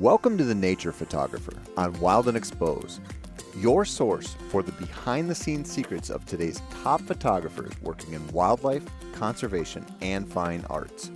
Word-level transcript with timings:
Welcome 0.00 0.38
to 0.38 0.44
The 0.44 0.54
Nature 0.54 0.92
Photographer 0.92 1.52
on 1.76 1.92
Wild 2.00 2.26
and 2.26 2.34
Expose, 2.34 3.00
your 3.54 3.84
source 3.84 4.34
for 4.48 4.62
the 4.62 4.72
behind 4.72 5.28
the 5.28 5.34
scenes 5.34 5.70
secrets 5.70 6.08
of 6.08 6.24
today's 6.24 6.62
top 6.82 7.02
photographers 7.02 7.74
working 7.82 8.14
in 8.14 8.26
wildlife, 8.28 8.82
conservation, 9.12 9.84
and 10.00 10.26
fine 10.26 10.64
arts. 10.70 11.10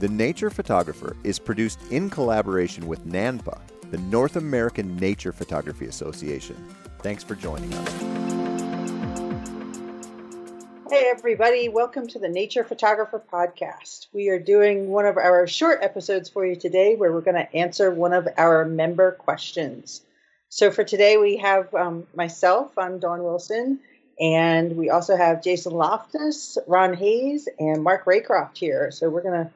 The 0.00 0.08
Nature 0.08 0.50
Photographer 0.50 1.16
is 1.22 1.38
produced 1.38 1.78
in 1.92 2.10
collaboration 2.10 2.88
with 2.88 3.06
NANPA, 3.06 3.56
the 3.92 3.98
North 3.98 4.34
American 4.34 4.96
Nature 4.96 5.32
Photography 5.32 5.86
Association. 5.86 6.56
Thanks 7.02 7.22
for 7.22 7.36
joining 7.36 7.72
us. 7.72 8.07
Hey, 10.98 11.10
everybody, 11.10 11.68
welcome 11.68 12.08
to 12.08 12.18
the 12.18 12.28
Nature 12.28 12.64
Photographer 12.64 13.22
Podcast. 13.32 14.08
We 14.12 14.30
are 14.30 14.38
doing 14.40 14.88
one 14.88 15.06
of 15.06 15.16
our 15.16 15.46
short 15.46 15.78
episodes 15.80 16.28
for 16.28 16.44
you 16.44 16.56
today 16.56 16.96
where 16.96 17.12
we're 17.12 17.20
going 17.20 17.36
to 17.36 17.56
answer 17.56 17.88
one 17.88 18.12
of 18.12 18.26
our 18.36 18.64
member 18.64 19.12
questions. 19.12 20.02
So, 20.48 20.72
for 20.72 20.82
today, 20.82 21.16
we 21.16 21.36
have 21.36 21.72
um, 21.72 22.08
myself, 22.16 22.76
I'm 22.76 22.98
Dawn 22.98 23.22
Wilson, 23.22 23.78
and 24.18 24.76
we 24.76 24.90
also 24.90 25.16
have 25.16 25.40
Jason 25.40 25.70
Loftus, 25.72 26.58
Ron 26.66 26.94
Hayes, 26.94 27.48
and 27.60 27.84
Mark 27.84 28.04
Raycroft 28.04 28.58
here. 28.58 28.90
So, 28.90 29.08
we're 29.08 29.22
going 29.22 29.44
to 29.44 29.52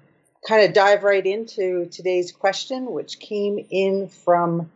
kind 0.47 0.63
of 0.65 0.73
dive 0.73 1.03
right 1.03 1.27
into 1.27 1.87
today's 1.87 2.31
question, 2.31 2.93
which 2.93 3.19
came 3.19 3.67
in 3.69 4.07
from 4.07 4.71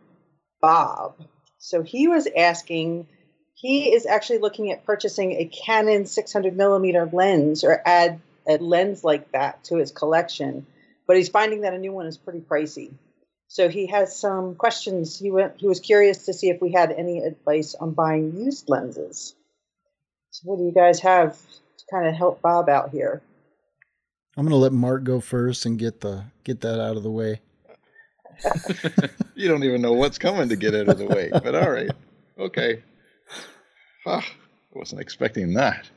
Bob. 0.59 1.15
So, 1.59 1.81
he 1.81 2.09
was 2.09 2.27
asking, 2.35 3.07
he 3.57 3.91
is 3.91 4.05
actually 4.05 4.37
looking 4.37 4.71
at 4.71 4.85
purchasing 4.85 5.31
a 5.31 5.45
Canon 5.45 6.05
600 6.05 6.55
millimeter 6.55 7.09
lens 7.11 7.63
or 7.63 7.81
add 7.83 8.21
a 8.47 8.57
lens 8.57 9.03
like 9.03 9.31
that 9.31 9.63
to 9.63 9.77
his 9.77 9.89
collection, 9.89 10.67
but 11.07 11.17
he's 11.17 11.29
finding 11.29 11.61
that 11.61 11.73
a 11.73 11.79
new 11.79 11.91
one 11.91 12.05
is 12.05 12.17
pretty 12.17 12.39
pricey. 12.39 12.93
So 13.47 13.67
he 13.67 13.87
has 13.87 14.15
some 14.15 14.53
questions. 14.53 15.17
He 15.17 15.31
went. 15.31 15.55
He 15.57 15.67
was 15.67 15.79
curious 15.79 16.25
to 16.25 16.33
see 16.33 16.49
if 16.49 16.61
we 16.61 16.71
had 16.71 16.91
any 16.91 17.19
advice 17.19 17.73
on 17.73 17.93
buying 17.93 18.37
used 18.37 18.69
lenses. 18.69 19.33
So 20.29 20.41
what 20.43 20.59
do 20.59 20.65
you 20.65 20.71
guys 20.71 20.99
have 20.99 21.35
to 21.35 21.85
kind 21.89 22.07
of 22.07 22.13
help 22.13 22.43
Bob 22.43 22.69
out 22.69 22.91
here? 22.91 23.23
I'm 24.35 24.45
gonna 24.45 24.57
let 24.57 24.71
Mark 24.73 25.03
go 25.03 25.19
first 25.19 25.65
and 25.65 25.79
get 25.79 26.01
the 26.01 26.25
get 26.43 26.61
that 26.61 26.79
out 26.79 26.95
of 26.95 27.01
the 27.01 27.09
way. 27.09 27.41
you 29.33 29.47
don't 29.47 29.63
even 29.63 29.81
know 29.81 29.93
what's 29.93 30.19
coming 30.19 30.49
to 30.49 30.55
get 30.55 30.75
out 30.75 30.89
of 30.89 30.99
the 30.99 31.07
way, 31.07 31.31
but 31.31 31.55
all 31.55 31.71
right, 31.71 31.89
okay. 32.37 32.83
Ah, 34.09 34.25
I 34.25 34.79
wasn't 34.79 35.01
expecting 35.01 35.53
that. 35.55 35.89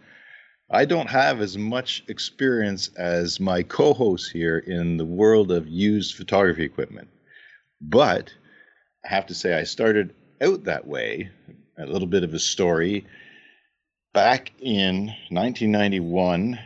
I 0.68 0.84
don't 0.84 1.08
have 1.08 1.40
as 1.40 1.56
much 1.56 2.02
experience 2.08 2.90
as 2.96 3.38
my 3.38 3.62
co 3.62 3.94
hosts 3.94 4.28
here 4.28 4.58
in 4.58 4.96
the 4.96 5.04
world 5.04 5.52
of 5.52 5.68
used 5.68 6.16
photography 6.16 6.64
equipment. 6.64 7.08
But 7.80 8.34
I 9.04 9.08
have 9.08 9.26
to 9.26 9.34
say, 9.34 9.54
I 9.54 9.62
started 9.62 10.12
out 10.40 10.64
that 10.64 10.88
way. 10.88 11.30
A 11.78 11.86
little 11.86 12.08
bit 12.08 12.24
of 12.24 12.34
a 12.34 12.38
story. 12.40 13.06
Back 14.12 14.50
in 14.60 15.06
1991, 15.30 16.58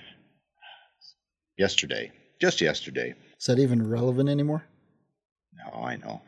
yesterday, 1.59 2.11
just 2.41 2.63
yesterday. 2.63 3.15
Is 3.39 3.47
that 3.47 3.59
even 3.59 3.87
relevant 3.87 4.31
anymore? 4.31 4.65
No, 5.53 5.83
I 5.83 5.97
know. 5.97 6.23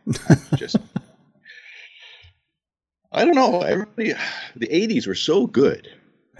just 0.56 0.76
I 3.16 3.24
don't 3.24 3.34
know. 3.34 3.62
Everybody, 3.62 4.12
the 4.56 4.68
'80s 4.68 5.06
were 5.06 5.14
so 5.14 5.46
good. 5.46 5.88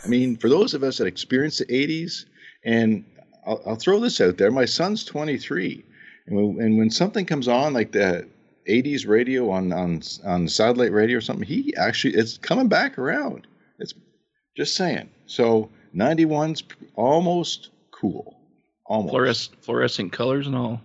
I 0.04 0.08
mean, 0.08 0.36
for 0.36 0.48
those 0.48 0.74
of 0.74 0.82
us 0.82 0.98
that 0.98 1.06
experienced 1.06 1.58
the 1.58 1.66
'80s, 1.66 2.26
and 2.64 3.04
I'll, 3.46 3.62
I'll 3.66 3.76
throw 3.76 3.98
this 3.98 4.20
out 4.20 4.36
there: 4.36 4.50
my 4.50 4.66
son's 4.66 5.04
23, 5.04 5.84
and 6.26 6.36
when, 6.36 6.64
and 6.64 6.78
when 6.78 6.90
something 6.90 7.24
comes 7.24 7.48
on 7.48 7.72
like 7.72 7.92
the 7.92 8.28
'80s 8.68 9.08
radio 9.08 9.50
on 9.50 9.72
on 9.72 10.02
on 10.24 10.48
satellite 10.48 10.92
radio 10.92 11.16
or 11.18 11.22
something, 11.22 11.46
he 11.46 11.74
actually 11.76 12.14
it's 12.14 12.36
coming 12.38 12.68
back 12.68 12.98
around. 12.98 13.46
It's 13.78 13.94
just 14.56 14.76
saying. 14.76 15.08
So 15.26 15.70
91's 15.94 16.62
almost 16.94 17.70
cool. 17.90 18.36
Almost 18.84 19.10
fluorescent, 19.10 19.64
fluorescent 19.64 20.12
colors 20.12 20.46
and 20.46 20.54
all. 20.54 20.80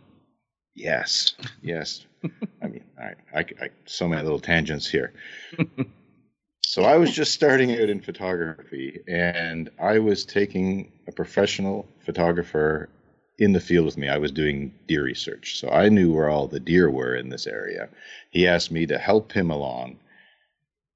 Yes, 0.73 1.35
yes. 1.62 2.06
I 2.62 2.68
mean, 2.68 2.81
I, 3.01 3.13
I, 3.34 3.39
I, 3.39 3.69
so 3.85 4.07
many 4.07 4.22
little 4.22 4.39
tangents 4.39 4.88
here. 4.88 5.13
so 6.62 6.84
I 6.84 6.97
was 6.97 7.12
just 7.12 7.34
starting 7.34 7.72
out 7.73 7.89
in 7.89 8.01
photography, 8.01 9.01
and 9.07 9.69
I 9.79 10.00
was 10.00 10.25
taking 10.25 10.91
a 11.07 11.11
professional 11.11 11.88
photographer 12.06 12.90
in 13.40 13.53
the 13.53 13.59
field 13.59 13.85
with 13.85 13.97
me. 13.97 14.07
I 14.07 14.19
was 14.19 14.31
doing 14.31 14.73
deer 14.88 15.03
research, 15.03 15.59
so 15.59 15.69
I 15.69 15.90
knew 15.90 16.13
where 16.13 16.29
all 16.29 16.47
the 16.47 16.59
deer 16.59 16.90
were 16.90 17.16
in 17.16 17.29
this 17.29 17.47
area. 17.47 17.90
He 18.29 18.47
asked 18.47 18.72
me 18.72 18.85
to 18.85 18.97
help 18.97 19.31
him 19.31 19.50
along 19.50 19.97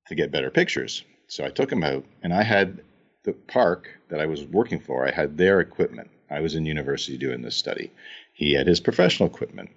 to 0.07 0.15
get 0.15 0.31
better 0.31 0.51
pictures. 0.51 1.03
So 1.27 1.43
I 1.43 1.49
took 1.49 1.71
him 1.71 1.83
out, 1.83 2.05
and 2.21 2.33
I 2.33 2.43
had 2.43 2.81
the 3.23 3.33
park 3.33 3.89
that 4.09 4.21
I 4.21 4.27
was 4.27 4.43
working 4.43 4.79
for. 4.79 5.07
I 5.07 5.11
had 5.11 5.37
their 5.37 5.59
equipment. 5.59 6.11
I 6.29 6.41
was 6.41 6.53
in 6.53 6.65
university 6.65 7.17
doing 7.17 7.41
this 7.41 7.55
study. 7.55 7.91
He 8.33 8.53
had 8.53 8.67
his 8.67 8.79
professional 8.79 9.27
equipment 9.29 9.69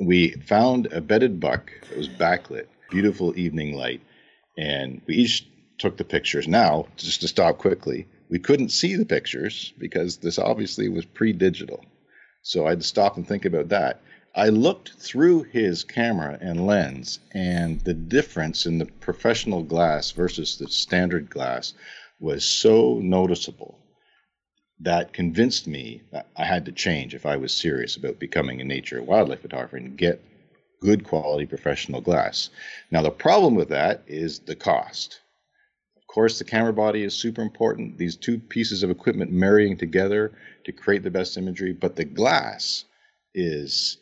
we 0.00 0.30
found 0.30 0.86
a 0.86 1.00
bedded 1.00 1.38
buck 1.38 1.70
that 1.88 1.96
was 1.96 2.08
backlit, 2.08 2.66
beautiful 2.90 3.38
evening 3.38 3.76
light, 3.76 4.00
and 4.56 5.00
we 5.06 5.14
each 5.16 5.46
took 5.78 5.96
the 5.96 6.04
pictures. 6.04 6.48
Now, 6.48 6.86
just 6.96 7.20
to 7.20 7.28
stop 7.28 7.58
quickly, 7.58 8.06
we 8.30 8.38
couldn't 8.38 8.70
see 8.70 8.96
the 8.96 9.04
pictures 9.04 9.74
because 9.78 10.16
this 10.18 10.38
obviously 10.38 10.88
was 10.88 11.04
pre 11.04 11.32
digital. 11.32 11.84
So 12.42 12.66
I 12.66 12.70
had 12.70 12.80
to 12.80 12.86
stop 12.86 13.16
and 13.16 13.28
think 13.28 13.44
about 13.44 13.68
that. 13.68 14.00
I 14.34 14.48
looked 14.48 14.92
through 14.92 15.42
his 15.44 15.84
camera 15.84 16.38
and 16.40 16.66
lens, 16.66 17.18
and 17.32 17.80
the 17.80 17.94
difference 17.94 18.64
in 18.64 18.78
the 18.78 18.86
professional 18.86 19.62
glass 19.62 20.12
versus 20.12 20.56
the 20.56 20.68
standard 20.68 21.28
glass 21.28 21.74
was 22.20 22.44
so 22.44 23.00
noticeable 23.02 23.79
that 24.80 25.12
convinced 25.12 25.66
me 25.66 26.02
that 26.10 26.26
I 26.36 26.44
had 26.44 26.64
to 26.64 26.72
change 26.72 27.14
if 27.14 27.26
I 27.26 27.36
was 27.36 27.52
serious 27.52 27.96
about 27.96 28.18
becoming 28.18 28.60
a 28.60 28.64
nature 28.64 28.98
and 28.98 29.06
wildlife 29.06 29.42
photographer 29.42 29.76
and 29.76 29.96
get 29.96 30.24
good 30.80 31.04
quality 31.04 31.46
professional 31.46 32.00
glass. 32.00 32.48
Now, 32.90 33.02
the 33.02 33.10
problem 33.10 33.54
with 33.54 33.68
that 33.68 34.02
is 34.06 34.40
the 34.40 34.56
cost. 34.56 35.20
Of 35.96 36.06
course, 36.06 36.38
the 36.38 36.44
camera 36.44 36.72
body 36.72 37.02
is 37.02 37.14
super 37.14 37.42
important, 37.42 37.98
these 37.98 38.16
two 38.16 38.38
pieces 38.38 38.82
of 38.82 38.90
equipment 38.90 39.30
marrying 39.30 39.76
together 39.76 40.32
to 40.64 40.72
create 40.72 41.02
the 41.02 41.10
best 41.10 41.36
imagery, 41.36 41.72
but 41.72 41.96
the 41.96 42.04
glass 42.04 42.84
is 43.34 43.98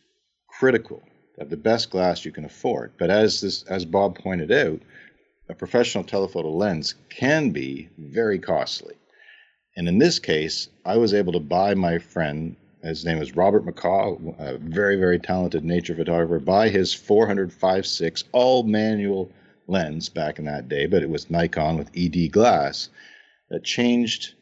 critical. 0.49 1.03
Have 1.39 1.51
the 1.51 1.57
best 1.57 1.91
glass 1.91 2.25
you 2.25 2.33
can 2.33 2.45
afford. 2.45 2.93
But 2.99 3.11
as 3.11 3.41
this, 3.41 3.63
as 3.65 3.85
Bob 3.85 4.19
pointed 4.19 4.51
out, 4.51 4.81
a 5.49 5.55
professional 5.55 6.05
telephoto 6.05 6.51
lens 6.51 6.95
can 7.11 7.51
be 7.51 7.89
very 7.97 8.39
costly. 8.39 8.95
And 9.79 9.87
in 9.87 9.99
this 9.99 10.19
case, 10.19 10.69
I 10.85 10.97
was 10.97 11.15
able 11.15 11.33
to 11.35 11.39
buy 11.39 11.73
my 11.75 11.99
friend, 11.99 12.57
his 12.83 13.05
name 13.05 13.23
is 13.23 13.37
Robert 13.37 13.65
McCaw, 13.65 14.35
a 14.41 14.59
very, 14.59 14.97
very 14.97 15.21
talented 15.21 15.65
nature 15.65 15.95
photographer, 15.95 16.41
buy 16.41 16.69
his 16.69 16.93
400 16.93 17.53
all 18.33 18.65
manual 18.65 19.31
lens 19.69 20.09
back 20.09 20.41
in 20.41 20.47
that 20.47 20.69
day, 20.69 20.87
but 20.87 21.05
it 21.05 21.09
was 21.09 21.31
Nikon 21.31 21.79
with 21.79 21.97
ED 21.97 22.33
glass 22.33 22.89
that 23.51 23.63
changed 23.63 24.35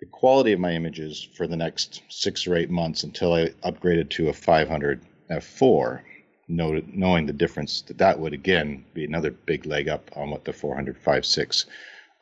the 0.00 0.06
quality 0.06 0.52
of 0.52 0.60
my 0.60 0.72
images 0.72 1.26
for 1.34 1.46
the 1.46 1.56
next 1.56 2.02
six 2.10 2.46
or 2.46 2.54
eight 2.54 2.68
months 2.68 3.04
until 3.04 3.32
I 3.32 3.46
upgraded 3.64 4.10
to 4.10 4.28
a 4.28 4.34
500 4.34 5.00
f4, 5.30 6.02
knowing 6.46 7.24
the 7.24 7.32
difference 7.32 7.80
that 7.80 7.96
that 7.96 8.20
would 8.20 8.34
again 8.34 8.84
be 8.92 9.06
another 9.06 9.30
big 9.30 9.64
leg 9.64 9.88
up 9.88 10.10
on 10.14 10.28
what 10.28 10.44
the 10.44 10.52
400 10.52 11.02
5.6 11.02 11.64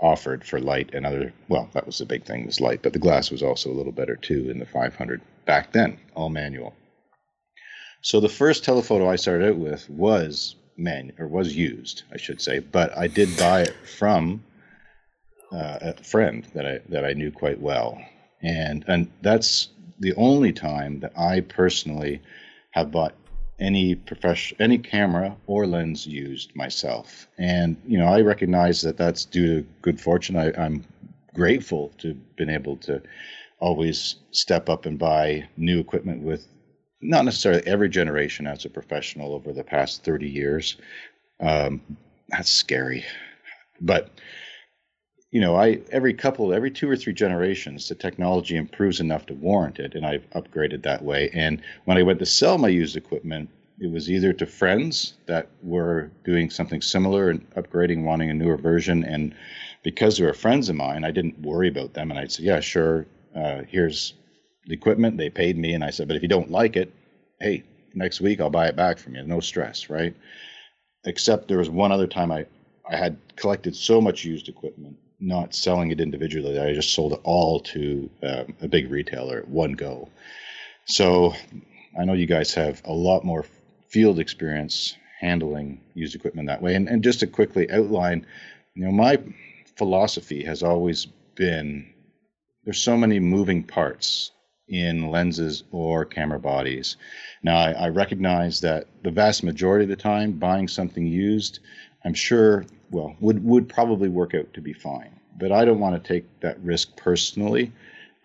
offered 0.01 0.45
for 0.45 0.61
light 0.61 0.91
and 0.93 1.07
other 1.07 1.33
well 1.49 1.71
that 1.73 1.87
was 1.87 1.99
the 1.99 2.05
big 2.05 2.25
thing 2.25 2.45
was 2.45 2.61
light 2.61 2.83
but 2.83 2.93
the 2.93 2.99
glass 2.99 3.31
was 3.31 3.43
also 3.43 3.71
a 3.71 3.75
little 3.75 3.93
better 3.93 4.17
too 4.17 4.51
in 4.51 4.59
the 4.59 4.67
500 4.67 5.21
back 5.47 5.73
then 5.73 5.99
all 6.15 6.29
manual. 6.29 6.75
So 8.03 8.21
the 8.21 8.29
first 8.29 8.65
telephoto 8.65 9.09
i 9.09 9.17
started 9.17 9.51
out 9.51 9.57
with 9.57 9.89
was 9.89 10.57
man 10.77 11.13
or 11.19 11.27
was 11.27 11.57
used 11.57 12.03
i 12.13 12.19
should 12.19 12.41
say 12.41 12.59
but 12.59 12.97
i 12.97 13.07
did 13.07 13.35
buy 13.39 13.63
it 13.63 13.75
from 13.99 14.45
uh, 15.53 15.79
a 15.81 16.03
friend 16.03 16.47
that 16.55 16.67
i 16.67 16.81
that 16.89 17.05
i 17.05 17.13
knew 17.13 17.31
quite 17.31 17.61
well. 17.61 17.99
And 18.43 18.85
and 18.87 19.11
that's 19.23 19.69
the 19.99 20.15
only 20.15 20.53
time 20.53 21.01
that 21.01 21.19
i 21.19 21.41
personally 21.41 22.21
have 22.73 22.91
bought 22.93 23.15
any 23.59 23.95
profession, 23.95 24.57
any 24.61 24.79
camera 24.79 25.37
or 25.47 25.67
lens 25.67 26.07
used 26.07 26.55
myself. 26.55 27.27
And 27.39 27.77
you 27.87 27.99
know, 27.99 28.07
I 28.07 28.21
recognize 28.21 28.83
that 28.83 28.97
that's 28.97 29.25
due 29.25 29.63
to 29.63 29.69
good 29.83 30.01
fortune. 30.01 30.37
I, 30.37 30.53
I'm 30.53 30.85
grateful 31.35 31.93
to 31.99 32.15
been 32.37 32.51
able 32.51 32.77
to 32.79 33.03
always 33.59 34.17
step 34.33 34.69
up 34.69 34.87
and 34.87 34.99
buy 34.99 35.49
new 35.57 35.81
equipment 35.81 36.23
with 36.23 36.47
not 37.01 37.25
necessarily 37.25 37.67
every 37.67 37.89
generation 37.89 38.47
as 38.47 38.65
a 38.65 38.71
professional 38.71 39.33
over 39.33 39.53
the 39.53 39.65
past 39.65 40.05
30 40.05 40.29
years. 40.29 40.77
Um, 41.41 41.81
that's 42.29 42.51
scary, 42.51 43.05
but 43.81 44.11
you 45.31 45.41
know, 45.41 45.57
I 45.57 45.81
every 45.91 46.15
couple, 46.15 46.53
every 46.53 46.71
two 46.71 46.89
or 46.89 46.97
three 46.97 47.13
generations, 47.13 47.89
the 47.89 47.95
technology 47.95 48.57
improves 48.57 49.01
enough 49.01 49.27
to 49.27 49.35
warrant 49.35 49.79
it, 49.79 49.95
and 49.95 50.07
I've 50.07 50.29
upgraded 50.31 50.83
that 50.83 51.03
way. 51.03 51.31
And 51.35 51.63
when 51.85 51.99
I 51.99 52.03
went 52.03 52.19
to 52.21 52.27
sell 52.27 52.59
my 52.59 52.69
used 52.69 52.97
equipment, 52.97 53.51
it 53.81 53.91
was 53.91 54.11
either 54.11 54.33
to 54.35 54.47
friends 54.47 55.15
that 55.27 55.49
were 55.63 56.11
doing 56.25 56.49
something 56.51 56.81
similar 56.81 57.29
and 57.29 57.49
upgrading, 57.55 58.05
wanting 58.05 58.31
a 58.31 58.35
newer 58.35 58.57
version, 58.57 59.05
and 59.05 59.35
because 59.83 60.17
they 60.17 60.25
were 60.25 60.33
friends 60.33 60.69
of 60.69 60.77
mine, 60.77 61.05
I 61.05 61.11
didn't 61.11 61.41
worry 61.41 61.69
about 61.69 61.95
them, 61.95 62.11
and 62.11 62.19
I'd 62.19 62.33
say, 62.33 62.45
yeah, 62.45 62.61
sure, 62.61 63.07
uh, 63.35 63.63
here's 63.69 64.15
the 64.67 64.75
equipment. 64.75 65.19
They 65.19 65.31
paid 65.31 65.59
me, 65.59 65.75
and 65.75 65.85
I 65.85 65.91
said, 65.91 66.09
but 66.09 66.17
if 66.17 66.23
you 66.23 66.29
don't 66.29 66.51
like 66.51 66.77
it, 66.77 66.93
hey, 67.41 67.65
next 67.95 68.21
week 68.21 68.41
I'll 68.41 68.51
buy 68.51 68.69
it 68.69 68.77
back 68.77 68.99
from 68.99 69.15
you. 69.15 69.23
No 69.25 69.41
stress, 69.41 69.91
right? 69.91 70.17
Except 71.05 71.47
there 71.49 71.59
was 71.59 71.71
one 71.71 71.93
other 71.93 72.07
time 72.07 72.33
I 72.33 72.47
I 72.89 72.97
had 72.97 73.17
collected 73.35 73.75
so 73.75 74.01
much 74.01 74.25
used 74.25 74.49
equipment, 74.49 74.97
not 75.19 75.55
selling 75.55 75.91
it 75.91 76.01
individually, 76.01 76.59
I 76.59 76.75
just 76.75 76.95
sold 76.95 77.15
it 77.15 77.21
all 77.25 77.61
to 77.61 78.11
um, 78.23 78.55
a 78.61 78.69
big 78.69 78.91
retailer 78.91 79.43
one 79.47 79.73
go. 79.73 80.09
So 80.87 81.35
I 81.99 82.05
know 82.05 82.13
you 82.13 82.27
guys 82.27 82.55
have 82.55 82.83
a 82.85 82.93
lot 82.93 83.25
more 83.25 83.45
field 83.89 84.19
experience 84.19 84.97
handling 85.21 85.81
used 85.95 86.15
equipment 86.15 86.49
that 86.49 86.63
way. 86.63 86.75
And, 86.75 86.89
and 86.89 87.03
just 87.03 87.21
to 87.21 87.27
quickly 87.27 87.71
outline, 87.71 88.27
you 88.75 88.85
know, 88.85 88.93
my 88.93 89.19
philosophy 89.77 90.45
has 90.45 90.63
always 90.63 91.07
been 91.35 91.93
there's 92.65 92.83
so 92.83 92.97
many 92.97 93.21
moving 93.21 93.63
parts 93.63 94.33
in 94.69 95.11
lenses 95.11 95.63
or 95.71 96.05
camera 96.05 96.41
bodies. 96.41 96.97
Now, 97.43 97.57
I, 97.57 97.71
I, 97.73 97.89
recognize 97.91 98.61
that 98.63 98.89
the 99.05 99.13
vast 99.13 99.45
majority 99.45 99.85
of 99.85 99.91
the 99.91 99.97
time, 99.97 100.33
buying 100.33 100.67
something 100.67 101.07
used, 101.07 101.61
I'm 102.05 102.15
sure, 102.15 102.65
well, 102.91 103.17
would, 103.21 103.45
would 103.45 103.69
probably 103.69 104.09
work 104.09 104.35
out 104.35 104.53
to 104.55 104.61
be 104.61 104.73
fine. 104.73 105.11
But 105.39 105.53
I 105.53 105.65
don't 105.65 105.81
want 105.81 106.03
to 106.03 106.09
take 106.09 106.25
that 106.41 106.59
risk 106.63 106.97
personally. 106.97 107.73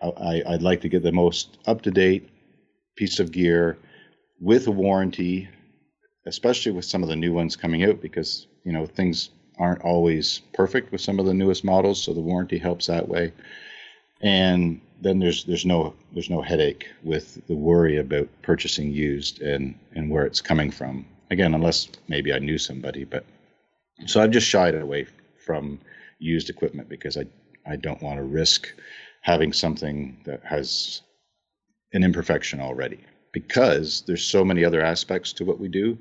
I, 0.02 0.42
I'd 0.46 0.62
like 0.62 0.80
to 0.82 0.88
get 0.88 1.02
the 1.02 1.12
most 1.12 1.58
up 1.66 1.82
to 1.82 1.90
date 1.90 2.28
piece 2.96 3.20
of 3.20 3.32
gear 3.32 3.78
with 4.40 4.66
a 4.66 4.70
warranty, 4.70 5.48
especially 6.26 6.72
with 6.72 6.84
some 6.84 7.02
of 7.02 7.08
the 7.08 7.16
new 7.16 7.32
ones 7.32 7.56
coming 7.56 7.84
out, 7.84 8.00
because 8.00 8.46
you 8.64 8.72
know 8.72 8.86
things 8.86 9.30
aren't 9.58 9.82
always 9.82 10.40
perfect 10.52 10.90
with 10.90 11.00
some 11.00 11.18
of 11.18 11.26
the 11.26 11.34
newest 11.34 11.64
models, 11.64 12.02
so 12.02 12.12
the 12.12 12.20
warranty 12.20 12.58
helps 12.58 12.86
that 12.86 13.08
way. 13.08 13.32
And 14.20 14.80
then 15.00 15.18
there's 15.18 15.44
there's 15.44 15.66
no 15.66 15.94
there's 16.12 16.30
no 16.30 16.42
headache 16.42 16.88
with 17.02 17.44
the 17.46 17.54
worry 17.54 17.98
about 17.98 18.28
purchasing 18.42 18.92
used 18.92 19.40
and 19.42 19.78
and 19.94 20.10
where 20.10 20.24
it's 20.24 20.40
coming 20.40 20.70
from. 20.70 21.06
Again, 21.30 21.54
unless 21.54 21.88
maybe 22.08 22.32
I 22.32 22.38
knew 22.38 22.58
somebody, 22.58 23.04
but 23.04 23.24
so 24.06 24.20
I've 24.20 24.30
just 24.30 24.46
shied 24.46 24.74
away 24.74 25.06
from 25.44 25.80
used 26.18 26.50
equipment 26.50 26.88
because 26.88 27.16
I 27.16 27.26
I 27.66 27.76
don't 27.76 28.02
want 28.02 28.18
to 28.18 28.24
risk 28.24 28.68
having 29.20 29.52
something 29.52 30.18
that 30.24 30.42
has 30.44 31.02
an 31.92 32.02
imperfection 32.02 32.60
already 32.60 33.00
because 33.32 34.02
there's 34.06 34.24
so 34.24 34.44
many 34.44 34.64
other 34.64 34.82
aspects 34.82 35.32
to 35.34 35.44
what 35.44 35.60
we 35.60 35.68
do. 35.68 35.96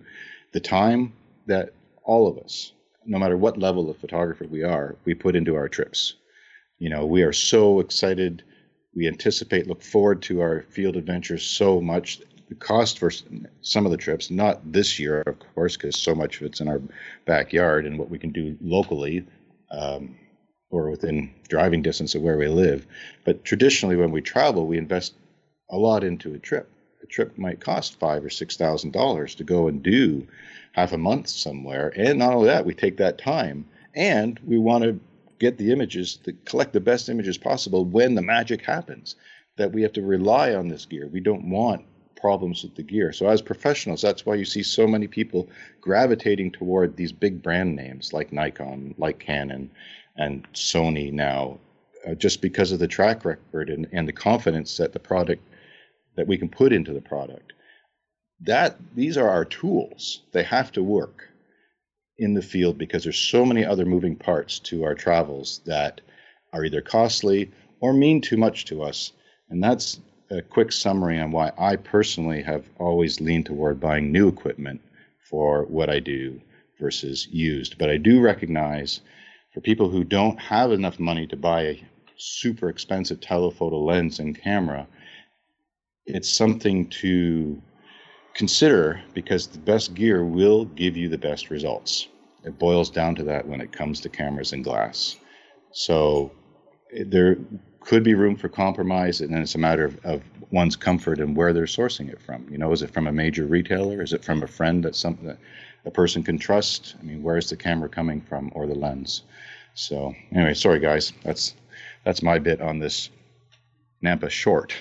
The 0.54 0.60
time 0.60 1.14
that 1.48 1.74
all 2.04 2.28
of 2.28 2.38
us, 2.40 2.74
no 3.06 3.20
matter 3.20 3.38
what 3.38 3.58
level 3.58 3.90
of 3.90 3.98
photographer 3.98 4.46
we 4.46 4.64
are, 4.64 4.96
we 5.06 5.14
put 5.14 5.36
into 5.36 5.56
our 5.56 5.70
trips. 5.70 6.16
You 6.80 6.90
know, 6.90 7.06
we 7.06 7.22
are 7.24 7.34
so 7.34 7.80
excited. 7.80 8.44
We 8.96 9.08
anticipate, 9.08 9.68
look 9.68 9.84
forward 9.84 10.22
to 10.24 10.42
our 10.42 10.64
field 10.70 10.98
adventures 10.98 11.44
so 11.44 11.80
much. 11.80 12.22
The 12.52 12.56
cost 12.56 13.00
for 13.00 13.10
some 13.62 13.86
of 13.86 13.94
the 13.94 13.98
trips, 13.98 14.30
not 14.30 14.74
this 14.74 15.00
year, 15.00 15.22
of 15.22 15.40
course, 15.56 15.78
because 15.78 15.98
so 15.98 16.14
much 16.14 16.36
of 16.36 16.48
it's 16.48 16.60
in 16.60 16.68
our 16.68 16.82
backyard 17.26 17.86
and 17.86 17.98
what 17.98 18.10
we 18.10 18.20
can 18.20 18.32
do 18.32 18.58
locally 18.60 19.26
um, 19.72 20.18
or 20.70 20.90
within 20.90 21.34
driving 21.48 21.82
distance 21.82 22.14
of 22.14 22.24
where 22.24 22.38
we 22.38 22.50
live. 22.50 22.86
But 23.24 23.46
traditionally, 23.46 23.96
when 23.96 24.12
we 24.12 24.20
travel, 24.20 24.68
we 24.68 24.78
invest 24.78 25.14
a 25.70 25.78
lot 25.78 26.04
into 26.04 26.34
a 26.34 26.40
trip. 26.40 26.70
A 27.02 27.06
trip 27.06 27.38
might 27.38 27.62
cost 27.62 27.98
five 27.98 28.22
or 28.22 28.30
six 28.30 28.58
thousand 28.58 28.92
dollars 28.92 29.34
to 29.36 29.46
go 29.46 29.70
and 29.70 29.82
do 29.82 30.28
half 30.74 30.92
a 30.92 30.98
month 30.98 31.30
somewhere, 31.30 31.94
and 31.96 32.20
not 32.20 32.34
only 32.34 32.48
that, 32.48 32.66
we 32.66 32.74
take 32.74 32.98
that 32.98 33.18
time 33.18 33.66
and 33.96 34.42
we 34.46 34.58
want 34.58 34.84
to 34.84 35.00
get 35.40 35.58
the 35.58 35.72
images, 35.72 36.18
to 36.26 36.34
collect 36.44 36.74
the 36.74 36.82
best 36.82 37.08
images 37.08 37.38
possible 37.38 37.86
when 37.86 38.14
the 38.14 38.22
magic 38.22 38.62
happens. 38.62 39.16
That 39.56 39.72
we 39.72 39.84
have 39.84 39.94
to 39.94 40.02
rely 40.02 40.54
on 40.54 40.68
this 40.68 40.86
gear. 40.86 41.08
We 41.08 41.20
don't 41.22 41.50
want 41.50 41.86
problems 42.22 42.64
with 42.64 42.76
the 42.76 42.84
gear. 42.84 43.12
So 43.12 43.28
as 43.28 43.42
professionals, 43.42 44.02
that's 44.02 44.26
why 44.26 44.36
you 44.36 44.46
see 44.46 44.64
so 44.64 44.88
many 44.88 45.08
people 45.08 45.50
gravitating 45.82 46.52
toward 46.52 46.96
these 46.96 47.12
big 47.12 47.42
brand 47.42 47.76
names 47.76 48.14
like 48.14 48.32
Nikon, 48.32 48.96
like 48.98 49.20
Canon, 49.20 49.72
and 50.16 50.48
Sony 50.54 51.12
now, 51.12 51.60
uh, 52.08 52.14
just 52.14 52.42
because 52.42 52.72
of 52.72 52.80
the 52.80 52.88
track 52.88 53.26
record 53.26 53.70
and, 53.70 53.88
and 53.92 54.08
the 54.08 54.14
confidence 54.14 54.78
that 54.78 54.94
the 54.94 55.00
product 55.00 55.44
that 56.16 56.28
we 56.28 56.38
can 56.38 56.50
put 56.50 56.72
into 56.72 56.94
the 56.94 57.02
product. 57.02 57.54
That 58.42 58.78
these 58.96 59.18
are 59.18 59.30
our 59.30 59.46
tools. 59.46 60.22
They 60.32 60.44
have 60.44 60.72
to 60.74 60.84
work 60.84 61.28
in 62.18 62.34
the 62.34 62.42
field 62.42 62.78
because 62.78 63.04
there's 63.04 63.18
so 63.18 63.46
many 63.46 63.66
other 63.66 63.86
moving 63.86 64.16
parts 64.16 64.60
to 64.60 64.84
our 64.84 64.94
travels 64.94 65.62
that 65.66 66.02
are 66.54 66.66
either 66.66 66.82
costly 66.82 67.52
or 67.80 67.94
mean 67.94 68.22
too 68.22 68.38
much 68.38 68.66
to 68.66 68.84
us. 68.84 69.14
And 69.50 69.64
that's 69.64 70.00
a 70.32 70.42
quick 70.42 70.72
summary 70.72 71.20
on 71.20 71.32
why 71.32 71.52
I 71.58 71.76
personally 71.76 72.42
have 72.44 72.66
always 72.80 73.20
leaned 73.20 73.46
toward 73.46 73.80
buying 73.80 74.12
new 74.12 74.30
equipment 74.30 74.82
for 75.30 75.66
what 75.66 75.90
I 75.90 76.00
do 76.00 76.40
versus 76.80 77.28
used. 77.28 77.78
But 77.78 77.90
I 77.90 77.98
do 77.98 78.22
recognize 78.22 79.02
for 79.54 79.60
people 79.60 79.90
who 79.90 80.04
don't 80.06 80.40
have 80.40 80.72
enough 80.72 81.00
money 81.00 81.28
to 81.28 81.36
buy 81.36 81.62
a 81.64 81.84
super 82.18 82.70
expensive 82.70 83.20
telephoto 83.20 83.78
lens 83.80 84.20
and 84.20 84.40
camera, 84.40 84.88
it's 86.06 86.30
something 86.30 86.88
to 86.88 87.62
consider 88.34 89.02
because 89.14 89.48
the 89.48 89.60
best 89.60 89.94
gear 89.94 90.24
will 90.24 90.66
give 90.66 90.96
you 90.96 91.10
the 91.10 91.18
best 91.18 91.50
results. 91.50 92.08
It 92.46 92.58
boils 92.58 92.90
down 92.90 93.16
to 93.16 93.24
that 93.26 93.48
when 93.48 93.60
it 93.60 93.74
comes 93.74 94.00
to 94.02 94.10
cameras 94.10 94.54
and 94.54 94.64
glass. 94.64 95.18
So 95.74 96.32
eh, 96.96 97.04
there 97.06 97.38
could 97.82 98.04
be 98.04 98.14
room 98.14 98.36
for 98.36 98.48
compromise, 98.48 99.22
and 99.22 99.34
then 99.34 99.42
it's 99.42 99.56
a 99.56 99.60
matter 99.60 99.86
of, 99.86 100.06
of, 100.06 100.22
one's 100.52 100.76
comfort 100.76 101.20
and 101.20 101.36
where 101.36 101.54
they're 101.54 101.64
sourcing 101.64 102.10
it 102.12 102.22
from. 102.22 102.46
You 102.50 102.58
know, 102.58 102.74
is 102.74 102.82
it 102.82 102.92
from 102.92 103.08
a 103.08 103.12
major 103.12 103.46
retailer? 103.46 104.02
Is 104.02 104.12
it 104.12 104.24
from 104.24 104.44
a 104.44 104.48
friend 104.48 104.84
that 104.84 104.98
something 104.98 105.26
that 105.26 105.38
a 105.86 105.92
person 105.92 106.24
can 106.24 106.38
trust? 106.38 106.96
I 107.00 107.04
mean, 107.04 107.24
where's 107.24 107.50
the 107.50 107.56
camera 107.56 107.88
coming 107.88 108.20
from 108.20 108.52
or 108.54 108.68
the 108.68 108.76
lens? 108.76 109.24
So 109.76 110.14
anyway, 110.34 110.54
sorry 110.54 110.80
guys, 110.80 111.14
that's 111.24 111.56
that's 112.04 112.22
my 112.22 112.38
bit 112.38 112.60
on 112.60 112.80
this 112.80 113.10
NANPA 114.04 114.30
short. 114.30 114.74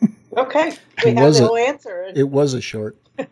Okay, 0.36 0.76
we 1.04 1.14
have 1.14 1.34
the 1.34 1.46
whole 1.46 1.56
answer. 1.56 2.12
It 2.14 2.28
was 2.28 2.52
a 2.52 2.60
short. 2.60 2.96
you 3.18 3.26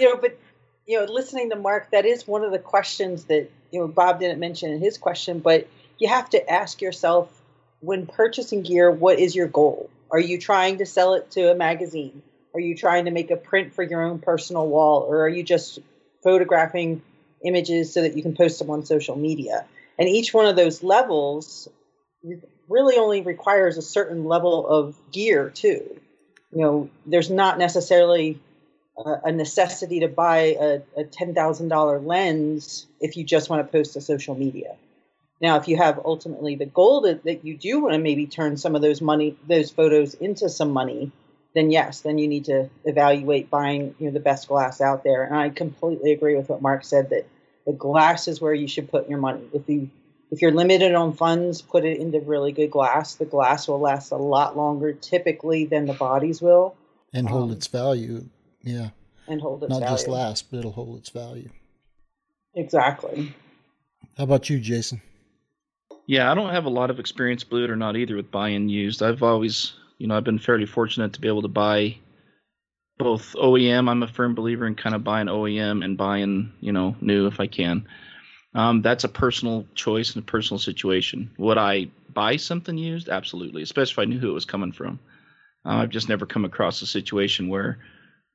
know, 0.00 0.16
but 0.16 0.38
you 0.86 0.98
know, 0.98 1.10
listening 1.10 1.48
to 1.50 1.56
Mark, 1.56 1.90
that 1.92 2.04
is 2.04 2.26
one 2.26 2.42
of 2.42 2.50
the 2.50 2.58
questions 2.58 3.24
that 3.26 3.48
you 3.70 3.80
know 3.80 3.88
Bob 3.88 4.18
didn't 4.18 4.40
mention 4.40 4.70
in 4.72 4.80
his 4.80 4.98
question, 4.98 5.38
but 5.38 5.68
you 5.98 6.08
have 6.08 6.28
to 6.30 6.50
ask 6.50 6.82
yourself 6.82 7.39
when 7.80 8.06
purchasing 8.06 8.62
gear, 8.62 8.90
what 8.90 9.18
is 9.18 9.34
your 9.34 9.48
goal? 9.48 9.90
Are 10.10 10.20
you 10.20 10.38
trying 10.38 10.78
to 10.78 10.86
sell 10.86 11.14
it 11.14 11.30
to 11.32 11.50
a 11.50 11.54
magazine? 11.54 12.22
Are 12.54 12.60
you 12.60 12.76
trying 12.76 13.04
to 13.04 13.10
make 13.10 13.30
a 13.30 13.36
print 13.36 13.74
for 13.74 13.82
your 13.82 14.02
own 14.02 14.18
personal 14.18 14.66
wall, 14.66 15.02
or 15.02 15.22
are 15.24 15.28
you 15.28 15.42
just 15.42 15.78
photographing 16.22 17.02
images 17.44 17.92
so 17.92 18.02
that 18.02 18.16
you 18.16 18.22
can 18.22 18.34
post 18.34 18.58
them 18.58 18.70
on 18.70 18.84
social 18.84 19.16
media? 19.16 19.64
And 19.98 20.08
each 20.08 20.34
one 20.34 20.46
of 20.46 20.56
those 20.56 20.82
levels 20.82 21.68
really 22.68 22.96
only 22.96 23.22
requires 23.22 23.76
a 23.76 23.82
certain 23.82 24.24
level 24.24 24.66
of 24.66 24.96
gear 25.12 25.50
too. 25.50 26.00
You 26.52 26.62
know, 26.62 26.90
there's 27.06 27.30
not 27.30 27.58
necessarily 27.58 28.40
a, 28.96 29.32
necessity 29.32 30.00
to 30.00 30.08
buy 30.08 30.56
a, 30.60 30.80
a 30.96 31.04
ten 31.04 31.34
thousand 31.34 31.68
dollar 31.68 32.00
lens 32.00 32.86
if 33.00 33.16
you 33.16 33.24
just 33.24 33.48
want 33.48 33.66
to 33.66 33.72
post 33.72 33.94
to 33.94 34.00
social 34.00 34.34
media. 34.34 34.76
Now, 35.40 35.56
if 35.56 35.68
you 35.68 35.76
have 35.78 36.00
ultimately 36.04 36.54
the 36.54 36.66
goal 36.66 37.02
that, 37.02 37.24
that 37.24 37.44
you 37.44 37.56
do 37.56 37.80
want 37.80 37.94
to 37.94 37.98
maybe 37.98 38.26
turn 38.26 38.56
some 38.56 38.74
of 38.74 38.82
those 38.82 39.00
money, 39.00 39.36
those 39.48 39.70
photos 39.70 40.14
into 40.14 40.48
some 40.48 40.70
money, 40.70 41.12
then 41.54 41.70
yes, 41.70 42.00
then 42.00 42.18
you 42.18 42.28
need 42.28 42.44
to 42.46 42.68
evaluate 42.84 43.50
buying 43.50 43.94
you 43.98 44.06
know 44.06 44.12
the 44.12 44.20
best 44.20 44.48
glass 44.48 44.80
out 44.80 45.02
there. 45.02 45.24
And 45.24 45.34
I 45.34 45.48
completely 45.48 46.12
agree 46.12 46.36
with 46.36 46.48
what 46.48 46.62
Mark 46.62 46.84
said 46.84 47.10
that 47.10 47.26
the 47.66 47.72
glass 47.72 48.28
is 48.28 48.40
where 48.40 48.54
you 48.54 48.68
should 48.68 48.90
put 48.90 49.08
your 49.08 49.18
money. 49.18 49.42
If 49.52 49.68
you 49.68 49.90
if 50.30 50.42
you're 50.42 50.52
limited 50.52 50.94
on 50.94 51.14
funds, 51.14 51.60
put 51.60 51.84
it 51.84 51.98
into 51.98 52.20
really 52.20 52.52
good 52.52 52.70
glass. 52.70 53.16
The 53.16 53.24
glass 53.24 53.66
will 53.66 53.80
last 53.80 54.12
a 54.12 54.16
lot 54.16 54.56
longer 54.56 54.92
typically 54.92 55.64
than 55.64 55.86
the 55.86 55.94
bodies 55.94 56.40
will. 56.40 56.76
And 57.12 57.28
hold 57.28 57.50
um, 57.50 57.56
its 57.56 57.66
value. 57.66 58.28
Yeah. 58.62 58.90
And 59.26 59.40
hold 59.40 59.64
its 59.64 59.70
value. 59.70 59.80
Not 59.80 59.86
value. 59.86 59.96
just 59.96 60.08
last, 60.08 60.50
but 60.50 60.58
it'll 60.58 60.70
hold 60.70 60.98
its 60.98 61.10
value. 61.10 61.50
Exactly. 62.54 63.34
How 64.16 64.24
about 64.24 64.48
you, 64.48 64.60
Jason? 64.60 65.00
Yeah, 66.06 66.30
I 66.30 66.34
don't 66.34 66.52
have 66.52 66.64
a 66.64 66.70
lot 66.70 66.90
of 66.90 66.98
experience, 66.98 67.44
believe 67.44 67.64
it 67.64 67.70
or 67.70 67.76
not, 67.76 67.96
either 67.96 68.16
with 68.16 68.30
buying 68.30 68.68
used. 68.68 69.02
I've 69.02 69.22
always, 69.22 69.74
you 69.98 70.06
know, 70.06 70.16
I've 70.16 70.24
been 70.24 70.38
fairly 70.38 70.66
fortunate 70.66 71.12
to 71.12 71.20
be 71.20 71.28
able 71.28 71.42
to 71.42 71.48
buy 71.48 71.96
both 72.98 73.34
OEM. 73.34 73.88
I'm 73.88 74.02
a 74.02 74.08
firm 74.08 74.34
believer 74.34 74.66
in 74.66 74.74
kind 74.74 74.94
of 74.94 75.04
buying 75.04 75.28
OEM 75.28 75.84
and 75.84 75.96
buying, 75.96 76.52
you 76.60 76.72
know, 76.72 76.96
new 77.00 77.26
if 77.26 77.40
I 77.40 77.46
can. 77.46 77.86
Um, 78.54 78.82
that's 78.82 79.04
a 79.04 79.08
personal 79.08 79.66
choice 79.74 80.14
and 80.14 80.22
a 80.22 80.26
personal 80.26 80.58
situation. 80.58 81.30
Would 81.38 81.58
I 81.58 81.90
buy 82.12 82.36
something 82.36 82.76
used? 82.76 83.08
Absolutely, 83.08 83.62
especially 83.62 83.92
if 83.92 83.98
I 84.00 84.10
knew 84.10 84.18
who 84.18 84.30
it 84.30 84.34
was 84.34 84.44
coming 84.44 84.72
from. 84.72 84.98
Uh, 85.64 85.76
I've 85.76 85.90
just 85.90 86.08
never 86.08 86.26
come 86.26 86.44
across 86.44 86.82
a 86.82 86.86
situation 86.86 87.48
where 87.48 87.78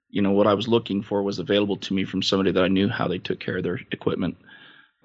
you 0.09 0.21
know 0.21 0.31
what 0.31 0.47
I 0.47 0.53
was 0.53 0.67
looking 0.67 1.01
for 1.01 1.21
was 1.23 1.39
available 1.39 1.75
to 1.77 1.93
me 1.93 2.05
from 2.05 2.21
somebody 2.21 2.51
that 2.51 2.63
I 2.63 2.69
knew 2.69 2.87
how 2.87 3.07
they 3.07 3.17
took 3.17 3.39
care 3.39 3.57
of 3.57 3.63
their 3.63 3.79
equipment. 3.91 4.37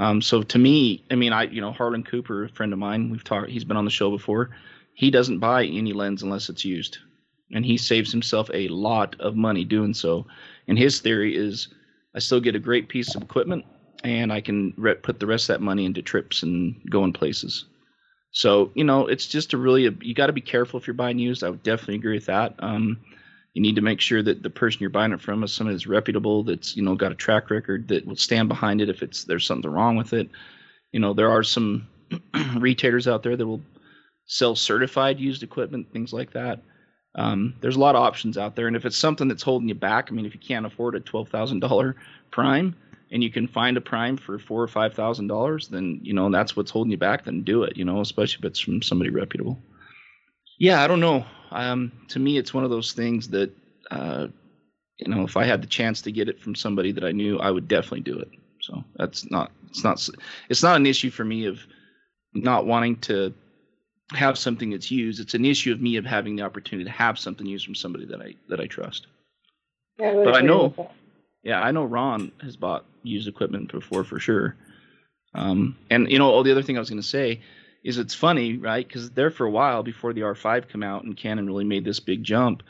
Um, 0.01 0.23
so 0.23 0.43
to 0.43 0.59
me, 0.59 1.05
I 1.11 1.15
mean, 1.15 1.33
I 1.35 1.43
you 1.45 1.61
know 1.61 1.73
Harlan 1.73 2.05
Cooper, 2.05 2.45
a 2.45 2.49
friend 2.49 2.73
of 2.73 2.79
mine, 2.79 3.11
we've 3.11 3.23
talked. 3.23 3.51
He's 3.51 3.65
been 3.65 3.77
on 3.77 3.85
the 3.85 3.91
show 3.91 4.11
before. 4.11 4.51
He 4.95 5.11
doesn't 5.11 5.39
buy 5.41 5.67
any 5.67 5.93
lens 5.93 6.23
unless 6.23 6.49
it's 6.49 6.65
used, 6.65 6.99
and 7.53 7.67
he 7.67 7.77
saves 7.77 8.11
himself 8.11 8.51
a 8.55 8.69
lot 8.69 9.15
of 9.21 9.37
money 9.37 9.63
doing 9.63 9.93
so. 9.93 10.27
And 10.69 10.79
his 10.79 11.01
theory 11.01 11.37
is, 11.37 11.69
I 12.15 12.19
still 12.19 12.41
get 12.41 12.57
a 12.57 12.61
great 12.61 12.89
piece 12.89 13.15
of 13.15 13.23
equipment, 13.23 13.67
and 14.03 14.33
I 14.33 14.41
can 14.41 14.73
re- 14.79 14.95
put 14.95 15.21
the 15.21 15.27
rest 15.27 15.51
of 15.51 15.55
that 15.55 15.65
money 15.65 15.85
into 15.85 16.01
trips 16.01 16.43
and 16.43 16.81
going 16.91 17.13
places. 17.13 17.67
So 18.33 18.71
you 18.75 18.85
know, 18.85 19.07
it's 19.07 19.27
just 19.27 19.53
a 19.53 19.59
really 19.59 19.87
a, 19.87 19.93
you 20.01 20.15
got 20.15 20.29
to 20.29 20.33
be 20.33 20.41
careful 20.41 20.81
if 20.81 20.87
you're 20.87 20.95
buying 20.95 21.19
used. 21.19 21.45
I 21.45 21.51
would 21.51 21.63
definitely 21.63 21.97
agree 21.97 22.15
with 22.15 22.27
that. 22.27 22.55
Um, 22.61 22.97
you 23.55 23.63
need 23.63 23.77
to 23.77 23.83
make 23.83 24.01
sure 24.01 24.23
that 24.23 24.43
the 24.43 24.51
person 24.51 24.81
you're 24.81 24.91
buying 24.91 25.13
it 25.13 25.21
from 25.21 25.43
is 25.43 25.53
somebody 25.53 25.75
that's 25.75 25.87
reputable, 25.87 26.45
that's 26.45 26.77
you 26.77 26.83
know 26.83 26.95
got 26.95 27.13
a 27.13 27.17
track 27.17 27.51
record, 27.51 27.89
that 27.89 28.07
will 28.07 28.17
stand 28.17 28.49
behind 28.49 28.81
it 28.81 28.89
if 28.89 29.03
it's 29.03 29.25
there's 29.25 29.47
something 29.47 29.71
wrong 29.71 29.97
with 29.97 30.13
it. 30.13 30.29
You 30.93 31.01
know, 31.01 31.15
there 31.15 31.31
are 31.31 31.43
some 31.43 31.89
retailers 32.57 33.09
out 33.09 33.23
there 33.23 33.37
that 33.37 33.47
will 33.47 33.63
sell 34.27 34.55
certified 34.55 35.19
used 35.19 35.43
equipment, 35.43 35.93
things 35.93 36.13
like 36.13 36.33
that. 36.33 36.63
Um, 37.17 37.55
there's 37.61 37.77
a 37.77 37.81
lot 37.81 37.97
of 37.97 38.03
options 38.03 38.39
out 38.39 38.55
there, 38.55 38.69
and 38.69 38.77
if 38.77 38.85
it's 38.85 38.97
something 38.97 39.27
that's 39.27 39.43
holding 39.43 39.69
you 39.69 39.75
back, 39.75 40.09
I 40.09 40.15
mean, 40.15 40.27
if 40.27 40.35
you 40.35 40.41
can't 40.41 40.67
afford 40.67 40.95
a 40.95 41.01
twelve 41.01 41.29
thousand 41.29 41.61
dollar 41.61 41.97
prime 42.31 42.77
and 43.11 43.25
you 43.25 43.31
can 43.31 43.49
find 43.49 43.77
a 43.77 43.81
prime 43.81 44.17
for 44.17 44.39
four 44.39 44.63
or 44.63 44.69
five 44.69 44.95
thousand 44.95 45.27
dollars, 45.27 45.67
then 45.67 45.99
you 46.05 46.13
know 46.13 46.31
that's 46.31 46.55
what's 46.55 46.71
holding 46.71 46.93
you 46.93 46.97
back. 46.97 47.25
Then 47.25 47.43
do 47.43 47.65
it. 47.65 47.77
You 47.77 47.85
know, 47.85 48.01
especially 48.01 48.39
if 48.39 48.45
it's 48.45 48.61
from 48.61 48.81
somebody 48.81 49.11
reputable. 49.11 49.59
Yeah, 50.57 50.85
I 50.85 50.87
don't 50.87 51.01
know. 51.01 51.25
Um, 51.51 51.93
to 52.09 52.19
me, 52.19 52.39
it's 52.39 52.55
one 52.55 52.65
of 52.65 52.71
those 52.71 52.93
things 52.93 53.29
that, 53.29 53.51
uh, 53.91 54.29
you 54.99 55.13
know, 55.13 55.25
if 55.25 55.37
I 55.37 55.45
had 55.45 55.63
the 55.63 55.67
chance 55.67 56.01
to 56.03 56.13
get 56.13 56.29
it 56.29 56.41
from 56.41 56.55
somebody 56.55 56.93
that 56.93 57.05
I 57.05 57.13
knew, 57.13 57.39
I 57.39 57.51
would 57.51 57.69
definitely 57.69 58.01
do 58.01 58.19
it. 58.19 58.29
So 58.61 58.85
that's 58.97 59.31
not, 59.31 59.51
it's 59.69 59.83
not, 59.83 60.07
it's 60.49 60.63
not 60.63 60.77
an 60.77 60.87
issue 60.87 61.11
for 61.11 61.25
me 61.25 61.47
of 61.47 61.61
not 62.35 62.67
wanting 62.67 62.97
to 62.97 63.35
have 64.13 64.39
something 64.39 64.71
that's 64.71 64.91
used. 64.91 65.21
It's 65.21 65.35
an 65.35 65.45
issue 65.45 65.73
of 65.73 65.81
me 65.81 65.97
of 65.97 66.05
having 66.05 66.37
the 66.37 66.43
opportunity 66.43 66.85
to 66.85 66.97
have 66.97 67.19
something 67.19 67.47
used 67.47 67.65
from 67.65 67.75
somebody 67.75 68.07
that 68.07 68.21
I 68.21 68.35
that 68.49 68.61
I 68.61 68.67
trust. 68.67 69.07
Yeah, 69.99 70.11
I 70.11 70.25
but 70.25 70.35
I 70.35 70.41
know, 70.41 70.91
yeah, 71.43 71.61
I 71.61 71.71
know 71.71 71.85
Ron 71.85 72.33
has 72.43 72.57
bought 72.57 72.85
used 73.03 73.29
equipment 73.29 73.71
before 73.71 74.05
for 74.05 74.19
sure. 74.19 74.57
Um, 75.35 75.77
and 75.91 76.11
you 76.11 76.19
know, 76.19 76.31
all 76.31 76.43
the 76.43 76.51
other 76.51 76.63
thing 76.63 76.77
I 76.77 76.81
was 76.81 76.91
going 76.91 77.03
to 77.03 77.07
say 77.07 77.41
is 77.83 77.99
it's 77.99 78.15
funny, 78.15 78.57
right? 78.57 78.87
Because 78.87 79.11
there 79.11 79.31
for 79.31 79.47
a 79.47 79.51
while 79.51 79.83
before 79.83 80.13
the 80.13 80.23
R5 80.23 80.69
come 80.69 80.83
out 80.83 81.05
and 81.05 81.17
Canon 81.17 81.47
really 81.47 81.65
made 81.65 81.85
this 81.85 82.01
big 82.01 82.23
jump, 82.23 82.63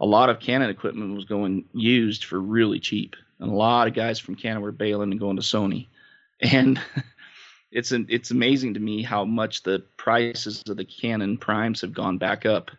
a 0.00 0.06
lot 0.06 0.30
of 0.30 0.40
Canon 0.40 0.70
equipment 0.70 1.14
was 1.14 1.24
going 1.24 1.64
used 1.72 2.24
for 2.24 2.40
really 2.40 2.80
cheap, 2.80 3.16
and 3.38 3.50
a 3.50 3.54
lot 3.54 3.88
of 3.88 3.94
guys 3.94 4.18
from 4.18 4.34
Canon 4.34 4.62
were 4.62 4.72
bailing 4.72 5.10
and 5.10 5.20
going 5.20 5.36
to 5.36 5.42
Sony, 5.42 5.88
and 6.40 6.80
it's 7.72 7.92
an, 7.92 8.06
it's 8.08 8.30
amazing 8.30 8.74
to 8.74 8.80
me 8.80 9.02
how 9.02 9.24
much 9.24 9.62
the 9.62 9.84
prices 9.96 10.62
of 10.68 10.76
the 10.76 10.84
Canon 10.84 11.38
primes 11.38 11.80
have 11.82 11.92
gone 11.92 12.18
back 12.18 12.46
up 12.46 12.70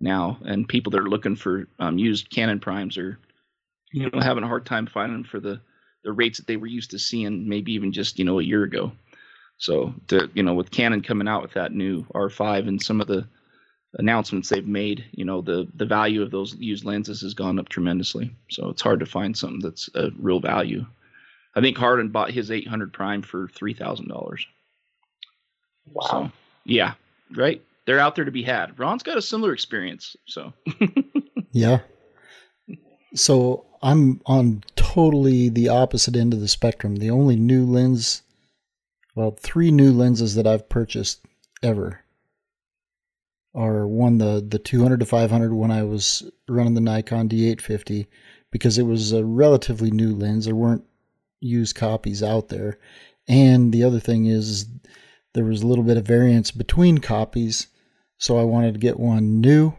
now, 0.00 0.38
and 0.44 0.68
people 0.68 0.90
that 0.90 1.00
are 1.00 1.08
looking 1.08 1.36
for 1.36 1.68
um, 1.78 1.98
used 1.98 2.30
Canon 2.30 2.58
primes 2.60 2.98
are, 2.98 3.18
you 3.92 4.10
know, 4.10 4.20
having 4.20 4.44
a 4.44 4.48
hard 4.48 4.66
time 4.66 4.86
finding 4.86 5.18
them 5.18 5.24
for 5.24 5.40
the 5.40 5.60
the 6.02 6.12
rates 6.12 6.38
that 6.38 6.46
they 6.46 6.56
were 6.56 6.66
used 6.66 6.92
to 6.92 6.98
seeing, 6.98 7.46
maybe 7.48 7.72
even 7.72 7.92
just 7.92 8.18
you 8.18 8.24
know 8.24 8.38
a 8.38 8.44
year 8.44 8.62
ago. 8.64 8.92
So, 9.60 9.94
to, 10.08 10.30
you 10.32 10.42
know, 10.42 10.54
with 10.54 10.70
Canon 10.70 11.02
coming 11.02 11.28
out 11.28 11.42
with 11.42 11.52
that 11.52 11.72
new 11.72 12.04
R5 12.14 12.66
and 12.66 12.82
some 12.82 12.98
of 12.98 13.06
the 13.06 13.28
announcements 13.94 14.48
they've 14.48 14.66
made, 14.66 15.04
you 15.12 15.24
know, 15.24 15.42
the 15.42 15.68
the 15.74 15.84
value 15.84 16.22
of 16.22 16.30
those 16.30 16.54
used 16.56 16.86
lenses 16.86 17.20
has 17.20 17.34
gone 17.34 17.58
up 17.58 17.68
tremendously. 17.68 18.34
So 18.50 18.70
it's 18.70 18.80
hard 18.80 19.00
to 19.00 19.06
find 19.06 19.36
something 19.36 19.60
that's 19.60 19.90
a 19.94 20.10
real 20.18 20.40
value. 20.40 20.86
I 21.54 21.60
think 21.60 21.76
Harlan 21.76 22.08
bought 22.08 22.30
his 22.30 22.50
800 22.50 22.90
prime 22.94 23.20
for 23.20 23.48
three 23.48 23.74
thousand 23.74 24.08
dollars. 24.08 24.46
Wow. 25.92 26.06
So, 26.10 26.32
yeah, 26.64 26.94
right. 27.36 27.62
They're 27.84 27.98
out 27.98 28.14
there 28.16 28.24
to 28.24 28.30
be 28.30 28.42
had. 28.42 28.78
Ron's 28.78 29.02
got 29.02 29.18
a 29.18 29.22
similar 29.22 29.52
experience. 29.52 30.16
So. 30.24 30.54
yeah. 31.52 31.80
So 33.14 33.66
I'm 33.82 34.22
on 34.24 34.64
totally 34.76 35.50
the 35.50 35.68
opposite 35.68 36.16
end 36.16 36.32
of 36.32 36.40
the 36.40 36.48
spectrum. 36.48 36.96
The 36.96 37.10
only 37.10 37.36
new 37.36 37.66
lens 37.66 38.22
well, 39.20 39.36
three 39.38 39.70
new 39.70 39.92
lenses 39.92 40.34
that 40.36 40.46
I've 40.46 40.70
purchased 40.70 41.26
ever 41.62 42.00
are 43.54 43.86
one 43.86 44.16
the 44.16 44.42
the 44.48 44.58
200 44.58 45.00
to 45.00 45.04
500 45.04 45.52
when 45.52 45.70
I 45.70 45.82
was 45.82 46.22
running 46.48 46.72
the 46.72 46.80
Nikon 46.80 47.28
D850 47.28 48.06
because 48.50 48.78
it 48.78 48.84
was 48.84 49.12
a 49.12 49.22
relatively 49.22 49.90
new 49.90 50.14
lens. 50.14 50.46
There 50.46 50.54
weren't 50.54 50.86
used 51.38 51.76
copies 51.76 52.22
out 52.22 52.48
there, 52.48 52.78
and 53.28 53.74
the 53.74 53.84
other 53.84 54.00
thing 54.00 54.24
is 54.24 54.64
there 55.34 55.44
was 55.44 55.60
a 55.60 55.66
little 55.66 55.84
bit 55.84 55.98
of 55.98 56.06
variance 56.06 56.50
between 56.50 56.96
copies, 56.96 57.66
so 58.16 58.38
I 58.38 58.44
wanted 58.44 58.72
to 58.72 58.80
get 58.80 58.98
one 58.98 59.42
new, 59.42 59.74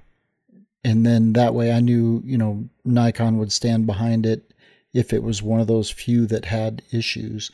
and 0.83 1.03
then 1.03 1.33
that 1.33 1.55
way 1.55 1.71
I 1.71 1.79
knew 1.79 2.21
you 2.23 2.37
know 2.37 2.69
Nikon 2.85 3.39
would 3.39 3.51
stand 3.51 3.87
behind 3.87 4.27
it 4.27 4.53
if 4.93 5.11
it 5.11 5.23
was 5.23 5.41
one 5.41 5.59
of 5.59 5.65
those 5.65 5.89
few 5.89 6.27
that 6.27 6.45
had 6.45 6.83
issues. 6.91 7.49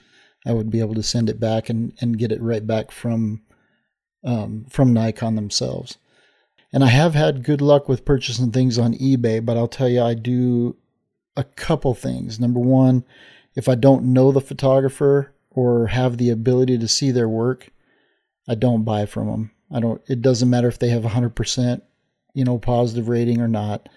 I 0.47 0.53
would 0.53 0.71
be 0.71 0.79
able 0.79 0.95
to 0.95 1.03
send 1.03 1.29
it 1.29 1.39
back 1.39 1.69
and, 1.69 1.93
and 1.99 2.17
get 2.17 2.31
it 2.31 2.41
right 2.41 2.65
back 2.65 2.91
from 2.91 3.41
um, 4.23 4.65
from 4.69 4.93
Nikon 4.93 5.35
themselves. 5.35 5.97
And 6.73 6.83
I 6.83 6.87
have 6.87 7.15
had 7.15 7.43
good 7.43 7.61
luck 7.61 7.87
with 7.87 8.05
purchasing 8.05 8.51
things 8.51 8.77
on 8.77 8.93
eBay, 8.95 9.45
but 9.45 9.57
I'll 9.57 9.67
tell 9.67 9.87
you, 9.87 10.01
I 10.01 10.13
do 10.13 10.75
a 11.35 11.43
couple 11.43 11.93
things. 11.93 12.39
Number 12.39 12.59
one, 12.59 13.05
if 13.55 13.69
I 13.69 13.75
don't 13.75 14.11
know 14.13 14.31
the 14.31 14.41
photographer 14.41 15.33
or 15.49 15.87
have 15.87 16.17
the 16.17 16.29
ability 16.29 16.77
to 16.77 16.87
see 16.87 17.11
their 17.11 17.29
work, 17.29 17.69
I 18.47 18.55
don't 18.55 18.83
buy 18.83 19.05
from 19.05 19.27
them. 19.27 19.51
I 19.71 19.79
don't. 19.79 20.01
It 20.07 20.21
doesn't 20.21 20.49
matter 20.49 20.67
if 20.67 20.79
they 20.79 20.89
have 20.89 21.05
a 21.05 21.09
hundred 21.09 21.35
percent, 21.35 21.83
you 22.33 22.45
know, 22.45 22.57
positive 22.57 23.09
rating 23.09 23.41
or 23.41 23.47
not 23.47 23.89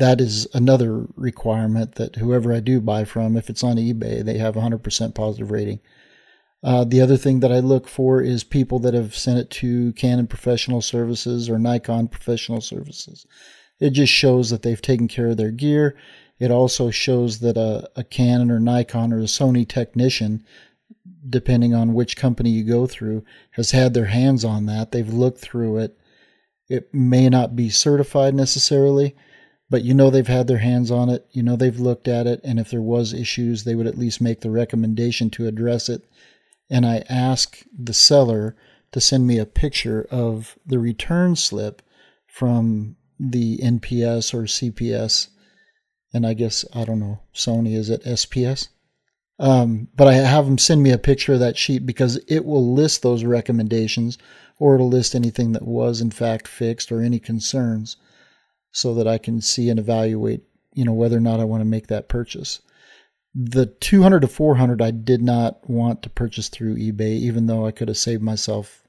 that 0.00 0.20
is 0.20 0.48
another 0.54 1.06
requirement 1.14 1.96
that 1.96 2.16
whoever 2.16 2.52
I 2.52 2.60
do 2.60 2.80
buy 2.80 3.04
from, 3.04 3.36
if 3.36 3.50
it's 3.50 3.62
on 3.62 3.76
eBay, 3.76 4.24
they 4.24 4.38
have 4.38 4.54
100% 4.54 5.14
positive 5.14 5.50
rating. 5.50 5.80
Uh, 6.62 6.84
the 6.84 7.00
other 7.00 7.16
thing 7.16 7.40
that 7.40 7.52
I 7.52 7.60
look 7.60 7.86
for 7.86 8.20
is 8.20 8.42
people 8.42 8.78
that 8.80 8.94
have 8.94 9.14
sent 9.14 9.38
it 9.38 9.50
to 9.50 9.92
Canon 9.92 10.26
Professional 10.26 10.80
Services 10.80 11.48
or 11.48 11.58
Nikon 11.58 12.08
Professional 12.08 12.60
Services. 12.60 13.26
It 13.78 13.90
just 13.90 14.12
shows 14.12 14.50
that 14.50 14.62
they've 14.62 14.80
taken 14.80 15.06
care 15.06 15.28
of 15.28 15.36
their 15.36 15.50
gear. 15.50 15.96
It 16.38 16.50
also 16.50 16.90
shows 16.90 17.40
that 17.40 17.56
a, 17.56 17.88
a 17.96 18.04
Canon 18.04 18.50
or 18.50 18.58
Nikon 18.58 19.12
or 19.12 19.18
a 19.18 19.24
Sony 19.24 19.68
technician, 19.68 20.44
depending 21.28 21.74
on 21.74 21.94
which 21.94 22.16
company 22.16 22.50
you 22.50 22.64
go 22.64 22.86
through, 22.86 23.24
has 23.52 23.70
had 23.70 23.92
their 23.92 24.06
hands 24.06 24.44
on 24.44 24.66
that. 24.66 24.92
They've 24.92 25.12
looked 25.12 25.38
through 25.38 25.78
it. 25.78 25.98
It 26.68 26.92
may 26.94 27.28
not 27.28 27.56
be 27.56 27.68
certified 27.68 28.34
necessarily, 28.34 29.14
but 29.70 29.84
you 29.84 29.94
know 29.94 30.10
they've 30.10 30.26
had 30.26 30.48
their 30.48 30.58
hands 30.58 30.90
on 30.90 31.08
it 31.08 31.26
you 31.30 31.42
know 31.42 31.56
they've 31.56 31.80
looked 31.80 32.08
at 32.08 32.26
it 32.26 32.40
and 32.44 32.58
if 32.58 32.70
there 32.70 32.82
was 32.82 33.14
issues 33.14 33.64
they 33.64 33.74
would 33.74 33.86
at 33.86 33.96
least 33.96 34.20
make 34.20 34.40
the 34.40 34.50
recommendation 34.50 35.30
to 35.30 35.46
address 35.46 35.88
it. 35.88 36.02
And 36.68 36.84
i 36.84 37.04
ask 37.08 37.64
the 37.76 37.94
seller 37.94 38.56
to 38.92 39.00
send 39.00 39.26
me 39.26 39.38
a 39.38 39.46
picture 39.46 40.06
of 40.10 40.58
the 40.66 40.78
return 40.78 41.36
slip 41.36 41.82
from 42.26 42.96
the 43.18 43.58
nps 43.58 44.34
or 44.34 44.42
cps 44.42 45.28
and 46.12 46.26
i 46.26 46.34
guess 46.34 46.64
i 46.74 46.84
don't 46.84 47.00
know 47.00 47.20
sony 47.34 47.74
is 47.74 47.90
it 47.90 48.04
sps 48.04 48.68
um, 49.38 49.88
but 49.96 50.06
i 50.06 50.14
have 50.14 50.44
them 50.44 50.58
send 50.58 50.82
me 50.82 50.90
a 50.90 50.98
picture 50.98 51.34
of 51.34 51.40
that 51.40 51.56
sheet 51.56 51.86
because 51.86 52.16
it 52.28 52.44
will 52.44 52.74
list 52.74 53.02
those 53.02 53.24
recommendations 53.24 54.18
or 54.58 54.74
it'll 54.74 54.88
list 54.88 55.14
anything 55.14 55.52
that 55.52 55.66
was 55.66 56.00
in 56.00 56.10
fact 56.10 56.46
fixed 56.46 56.90
or 56.92 57.02
any 57.02 57.18
concerns 57.18 57.96
so 58.72 58.94
that 58.94 59.08
I 59.08 59.18
can 59.18 59.40
see 59.40 59.68
and 59.68 59.78
evaluate, 59.78 60.42
you 60.74 60.84
know, 60.84 60.92
whether 60.92 61.16
or 61.16 61.20
not 61.20 61.40
I 61.40 61.44
want 61.44 61.60
to 61.60 61.66
make 61.66 61.88
that 61.88 62.08
purchase. 62.08 62.60
The 63.34 63.66
200 63.66 64.20
to 64.20 64.28
400 64.28 64.82
I 64.82 64.90
did 64.90 65.22
not 65.22 65.68
want 65.68 66.02
to 66.02 66.10
purchase 66.10 66.48
through 66.48 66.76
eBay, 66.76 67.12
even 67.12 67.46
though 67.46 67.66
I 67.66 67.70
could 67.70 67.88
have 67.88 67.96
saved 67.96 68.22
myself, 68.22 68.82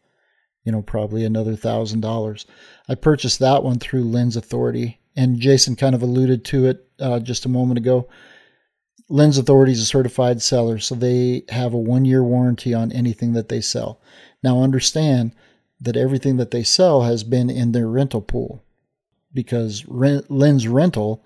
you 0.63 0.71
know, 0.71 0.81
probably 0.81 1.25
another 1.25 1.55
thousand 1.55 2.01
dollars. 2.01 2.45
I 2.87 2.95
purchased 2.95 3.39
that 3.39 3.63
one 3.63 3.79
through 3.79 4.03
Lens 4.03 4.35
Authority, 4.35 4.99
and 5.15 5.39
Jason 5.39 5.75
kind 5.75 5.93
of 5.93 6.01
alluded 6.01 6.43
to 6.45 6.65
it 6.65 6.87
uh, 6.99 7.19
just 7.19 7.45
a 7.45 7.49
moment 7.49 7.77
ago. 7.77 8.07
Lens 9.09 9.37
Authority 9.37 9.73
is 9.73 9.81
a 9.81 9.85
certified 9.85 10.41
seller, 10.41 10.79
so 10.79 10.95
they 10.95 11.43
have 11.49 11.73
a 11.73 11.77
one 11.77 12.05
year 12.05 12.23
warranty 12.23 12.73
on 12.73 12.91
anything 12.91 13.33
that 13.33 13.49
they 13.49 13.61
sell. 13.61 14.01
Now, 14.43 14.63
understand 14.63 15.35
that 15.79 15.97
everything 15.97 16.37
that 16.37 16.51
they 16.51 16.63
sell 16.63 17.01
has 17.01 17.23
been 17.23 17.49
in 17.49 17.71
their 17.71 17.87
rental 17.87 18.21
pool 18.21 18.63
because 19.33 19.85
Lens 19.87 20.67
Rental 20.67 21.23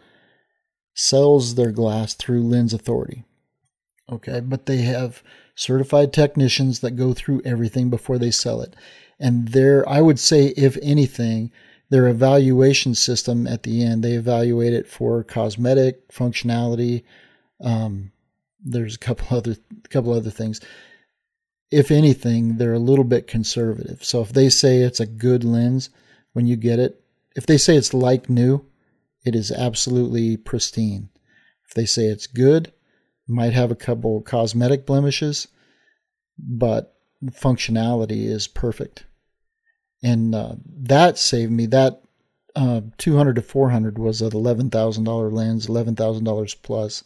sells 0.94 1.56
their 1.56 1.72
glass 1.72 2.14
through 2.14 2.44
Lens 2.44 2.74
Authority. 2.74 3.24
Okay, 4.10 4.40
but 4.40 4.66
they 4.66 4.78
have 4.78 5.24
certified 5.56 6.14
technicians 6.14 6.80
that 6.82 6.92
go 6.92 7.14
through 7.14 7.42
everything 7.44 7.90
before 7.90 8.18
they 8.18 8.32
sell 8.32 8.62
it. 8.62 8.76
And 9.20 9.50
there, 9.50 9.88
I 9.90 10.02
would 10.02 10.20
say, 10.20 10.48
if 10.58 10.78
anything, 10.82 11.52
their 11.90 12.08
evaluation 12.08 12.96
system 12.96 13.48
at 13.48 13.64
the 13.64 13.84
end. 13.84 14.04
They 14.04 14.14
evaluate 14.14 14.74
it 14.74 14.88
for 14.88 15.24
cosmetic 15.24 16.12
functionality. 16.12 17.04
Um, 17.62 18.12
there's 18.60 18.96
a 18.96 19.00
couple 19.00 19.26
other 19.38 19.56
couple 19.90 20.14
other 20.14 20.32
things. 20.32 20.62
If 21.72 21.92
anything, 21.92 22.58
they're 22.58 22.74
a 22.74 22.80
little 22.80 23.04
bit 23.04 23.28
conservative. 23.28 24.04
So 24.04 24.22
if 24.22 24.34
they 24.34 24.50
say 24.50 24.80
it's 24.80 25.00
a 25.00 25.06
good 25.06 25.44
lens 25.44 25.90
when 26.34 26.48
you 26.48 26.56
get 26.56 26.80
it, 26.80 27.02
if 27.36 27.46
they 27.46 27.58
say 27.58 27.76
it's 27.76 27.94
like 27.94 28.30
new, 28.30 28.66
it 29.26 29.36
is 29.36 29.52
absolutely 29.52 30.38
pristine. 30.38 31.10
If 31.68 31.74
they 31.74 31.86
say 31.86 32.06
it's 32.06 32.28
good, 32.28 32.72
might 33.28 33.54
have 33.54 33.72
a 33.72 33.76
couple 33.76 34.22
cosmetic 34.22 34.86
blemishes, 34.86 35.48
but 36.38 36.96
functionality 37.26 38.26
is 38.26 38.48
perfect. 38.48 39.06
And 40.02 40.34
uh, 40.34 40.56
that 40.84 41.18
saved 41.18 41.52
me. 41.52 41.66
That 41.66 42.04
uh, 42.56 42.82
200 42.98 43.36
to 43.36 43.42
400 43.42 43.98
was 43.98 44.22
an 44.22 44.32
$11,000 44.32 45.32
lens, 45.32 45.68
$11,000 45.68 46.56
plus 46.62 47.04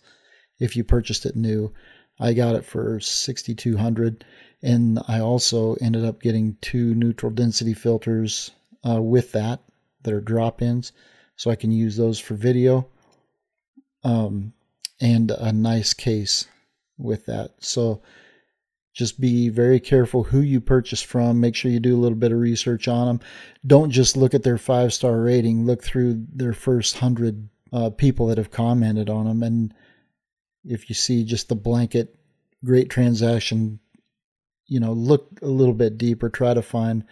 if 0.60 0.76
you 0.76 0.84
purchased 0.84 1.26
it 1.26 1.36
new. 1.36 1.74
I 2.20 2.34
got 2.34 2.56
it 2.56 2.66
for 2.66 3.00
6200 3.00 4.26
and 4.62 5.00
I 5.08 5.22
also 5.22 5.76
ended 5.76 6.04
up 6.04 6.22
getting 6.22 6.58
two 6.60 6.94
neutral 6.94 7.32
density 7.32 7.74
filters 7.74 8.52
uh, 8.88 9.02
with 9.02 9.32
that 9.32 9.62
that 10.04 10.14
are 10.14 10.22
drop-ins 10.22 10.92
so 11.36 11.52
I 11.52 11.56
can 11.56 11.72
use 11.72 11.98
those 11.98 12.20
for 12.20 12.36
video. 12.36 12.88
Um, 14.04 14.54
and 15.02 15.32
a 15.32 15.52
nice 15.52 15.94
case 15.94 16.46
with 16.98 17.26
that. 17.28 17.52
So 17.60 18.02
just 18.94 19.22
be 19.22 19.50
very 19.50 19.80
careful 19.80 20.24
who 20.24 20.42
you 20.42 20.60
purchase 20.60 21.02
from. 21.02 21.40
Make 21.40 21.56
sure 21.56 21.72
you 21.72 21.80
do 21.80 21.96
a 21.96 22.02
little 22.02 22.18
bit 22.18 22.32
of 22.32 22.40
research 22.40 22.88
on 22.88 23.08
them. 23.08 23.20
Don't 23.66 23.92
just 23.92 24.18
look 24.18 24.34
at 24.34 24.44
their 24.44 24.58
five 24.58 24.94
star 24.94 25.22
rating. 25.22 25.66
Look 25.66 25.84
through 25.84 26.26
their 26.34 26.54
first 26.54 26.98
hundred 26.98 27.48
uh, 27.72 27.92
people 27.92 28.28
that 28.28 28.38
have 28.38 28.52
commented 28.52 29.10
on 29.10 29.26
them, 29.26 29.44
and 29.44 29.74
if 30.66 30.90
you 30.90 30.96
see 30.96 31.24
just 31.24 31.48
the 31.48 31.56
blanket 31.56 32.16
great 32.66 32.90
transaction, 32.90 33.80
you 34.68 34.80
know, 34.80 34.92
look 34.92 35.40
a 35.42 35.48
little 35.48 35.74
bit 35.74 35.98
deeper. 35.98 36.30
Try 36.30 36.54
to 36.54 36.62
find 36.62 37.06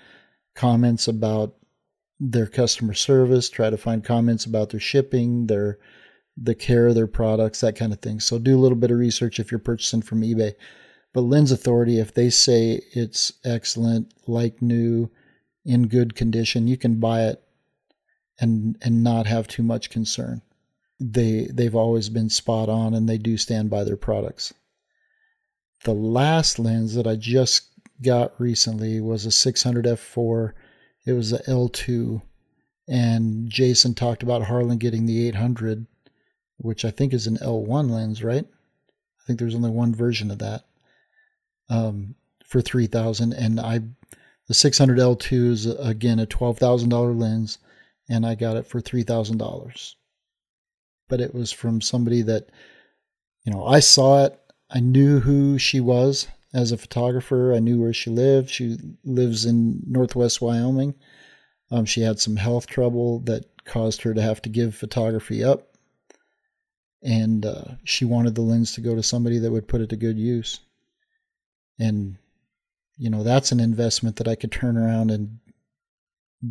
comments 0.56 1.08
about 1.08 1.56
their 2.20 2.48
customer 2.48 2.94
service. 2.94 3.50
Try 3.50 3.70
to 3.70 3.78
find 3.78 4.04
comments 4.04 4.46
about 4.46 4.70
their 4.70 4.80
shipping, 4.80 5.48
their 5.48 5.80
the 6.36 6.56
care 6.56 6.88
of 6.88 6.96
their 6.96 7.08
products, 7.08 7.62
that 7.62 7.76
kind 7.76 7.92
of 7.92 8.00
thing. 8.00 8.20
So 8.20 8.38
do 8.38 8.58
a 8.58 8.62
little 8.62 8.78
bit 8.78 8.92
of 8.92 9.00
research 9.00 9.40
if 9.40 9.52
you're 9.52 9.60
purchasing 9.60 10.04
from 10.04 10.22
eBay. 10.22 10.54
But 11.14 11.22
Lens 11.22 11.52
Authority, 11.52 12.00
if 12.00 12.14
they 12.14 12.30
say 12.30 12.82
it's 12.94 13.34
excellent, 13.44 14.14
like 14.28 14.62
new, 14.62 15.10
in 15.66 15.88
good 15.88 16.16
condition, 16.16 16.68
you 16.68 16.78
can 16.78 17.00
buy 17.00 17.24
it 17.24 17.44
and 18.40 18.78
and 18.82 19.04
not 19.04 19.26
have 19.26 19.48
too 19.48 19.64
much 19.64 19.90
concern. 19.90 20.42
They 21.00 21.48
they've 21.52 21.76
always 21.76 22.10
been 22.10 22.30
spot 22.30 22.70
on 22.70 22.94
and 22.94 23.08
they 23.08 23.18
do 23.18 23.38
stand 23.38 23.70
by 23.70 23.84
their 23.84 23.98
products. 23.98 24.54
The 25.84 25.94
last 25.94 26.60
lens 26.60 26.96
that 26.96 27.08
I 27.08 27.16
just 27.16 27.70
got 28.02 28.40
recently 28.40 29.00
was 29.02 29.26
a 29.26 29.32
600 29.32 29.86
f4. 29.86 30.54
It 31.08 31.14
was 31.14 31.34
a 31.34 31.40
L2 31.44 32.22
and 32.88 33.50
Jason 33.50 33.96
talked 33.96 34.22
about 34.22 34.44
Harlan 34.44 34.78
getting 34.78 35.06
the 35.06 35.28
800 35.28 35.88
which 36.58 36.84
I 36.86 36.92
think 36.92 37.14
is 37.14 37.28
an 37.28 37.38
L1 37.38 37.90
lens, 37.90 38.24
right? 38.24 38.46
I 38.46 39.24
think 39.26 39.40
there's 39.40 39.56
only 39.56 39.70
one 39.70 39.94
version 39.94 40.32
of 40.32 40.40
that 40.40 40.66
um, 41.70 42.16
for 42.46 42.62
three 42.62 42.88
thousand, 42.88 43.34
and 43.34 43.60
I 43.60 43.82
the 44.48 44.54
600 44.54 44.98
L2 44.98 45.50
is 45.50 45.66
again 45.66 46.20
a 46.20 46.26
twelve 46.26 46.58
thousand 46.58 46.90
dollar 46.90 47.12
lens, 47.12 47.60
and 48.10 48.26
I 48.26 48.36
got 48.36 48.58
it 48.58 48.66
for 48.66 48.80
three 48.80 49.04
thousand 49.04 49.38
dollars. 49.38 49.96
But 51.10 51.22
it 51.22 51.34
was 51.34 51.52
from 51.52 51.80
somebody 51.80 52.22
that, 52.24 52.50
you 53.46 53.54
know, 53.54 53.66
I 53.66 53.80
saw 53.80 54.26
it. 54.26 54.40
I 54.70 54.82
knew 54.82 55.20
who 55.20 55.58
she 55.58 55.80
was 55.80 56.28
as 56.54 56.72
a 56.72 56.78
photographer. 56.78 57.54
I 57.54 57.60
knew 57.60 57.80
where 57.80 57.94
she 57.94 58.10
lived. 58.10 58.50
She 58.50 58.78
lives 59.04 59.46
in 59.46 59.82
Northwest 59.88 60.42
Wyoming. 60.42 60.96
Um, 61.70 61.86
she 61.86 62.02
had 62.02 62.20
some 62.20 62.38
health 62.38 62.68
trouble 62.68 63.20
that 63.22 63.46
caused 63.66 64.02
her 64.04 64.14
to 64.14 64.22
have 64.22 64.42
to 64.44 64.50
give 64.50 64.76
photography 64.76 65.44
up. 65.44 65.74
And 67.04 67.46
uh, 67.46 67.76
she 67.84 68.06
wanted 68.06 68.36
the 68.36 68.42
lens 68.42 68.74
to 68.74 68.82
go 68.82 68.96
to 68.96 69.04
somebody 69.04 69.38
that 69.40 69.52
would 69.52 69.68
put 69.68 69.82
it 69.82 69.90
to 69.90 69.96
good 69.98 70.18
use 70.18 70.62
and 71.80 72.18
you 72.98 73.10
know 73.10 73.24
that's 73.24 73.52
an 73.52 73.60
investment 73.60 74.16
that 74.18 74.28
I 74.28 74.36
could 74.36 74.52
turn 74.52 74.78
around 74.78 75.12
and 75.12 75.40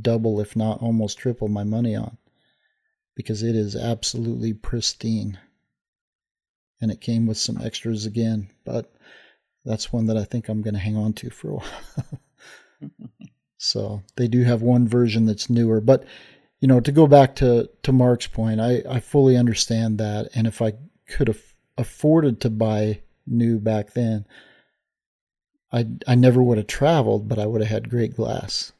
double 0.02 0.40
if 0.40 0.56
not 0.56 0.80
almost 0.82 1.18
triple 1.18 1.48
my 1.48 1.64
money 1.64 1.94
on 1.94 2.16
because 3.14 3.42
it 3.42 3.54
is 3.54 3.76
absolutely 3.76 4.52
pristine 4.52 5.38
and 6.80 6.90
it 6.90 7.00
came 7.00 7.26
with 7.26 7.38
some 7.38 7.60
extras 7.60 8.06
again 8.06 8.50
but 8.64 8.92
that's 9.66 9.92
one 9.92 10.06
that 10.06 10.16
I 10.16 10.24
think 10.24 10.48
I'm 10.48 10.62
going 10.62 10.74
to 10.74 10.80
hang 10.80 10.96
on 10.96 11.12
to 11.14 11.30
for 11.30 11.50
a 11.50 11.54
while. 11.54 12.20
So 13.58 14.02
they 14.16 14.28
do 14.28 14.44
have 14.44 14.60
one 14.60 14.86
version 14.86 15.24
that's 15.24 15.48
newer 15.48 15.80
but 15.80 16.04
you 16.60 16.68
know 16.68 16.78
to 16.78 16.92
go 16.92 17.06
back 17.06 17.34
to 17.36 17.70
to 17.84 17.90
Mark's 17.90 18.26
point 18.26 18.60
I 18.60 18.82
I 18.88 19.00
fully 19.00 19.34
understand 19.34 19.96
that 19.96 20.28
and 20.34 20.46
if 20.46 20.60
I 20.60 20.74
could 21.08 21.28
have 21.28 21.40
afforded 21.78 22.38
to 22.42 22.50
buy 22.50 23.00
new 23.26 23.58
back 23.58 23.94
then 23.94 24.26
I 25.72 25.86
I 26.06 26.14
never 26.14 26.42
would 26.42 26.58
have 26.58 26.66
traveled, 26.66 27.28
but 27.28 27.38
I 27.38 27.46
would 27.46 27.60
have 27.60 27.70
had 27.70 27.90
great 27.90 28.14
glass. 28.14 28.72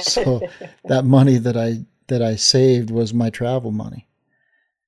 So 0.00 0.48
that 0.84 1.04
money 1.04 1.36
that 1.36 1.56
I 1.56 1.84
that 2.08 2.22
I 2.22 2.36
saved 2.36 2.90
was 2.90 3.12
my 3.12 3.30
travel 3.30 3.70
money, 3.70 4.08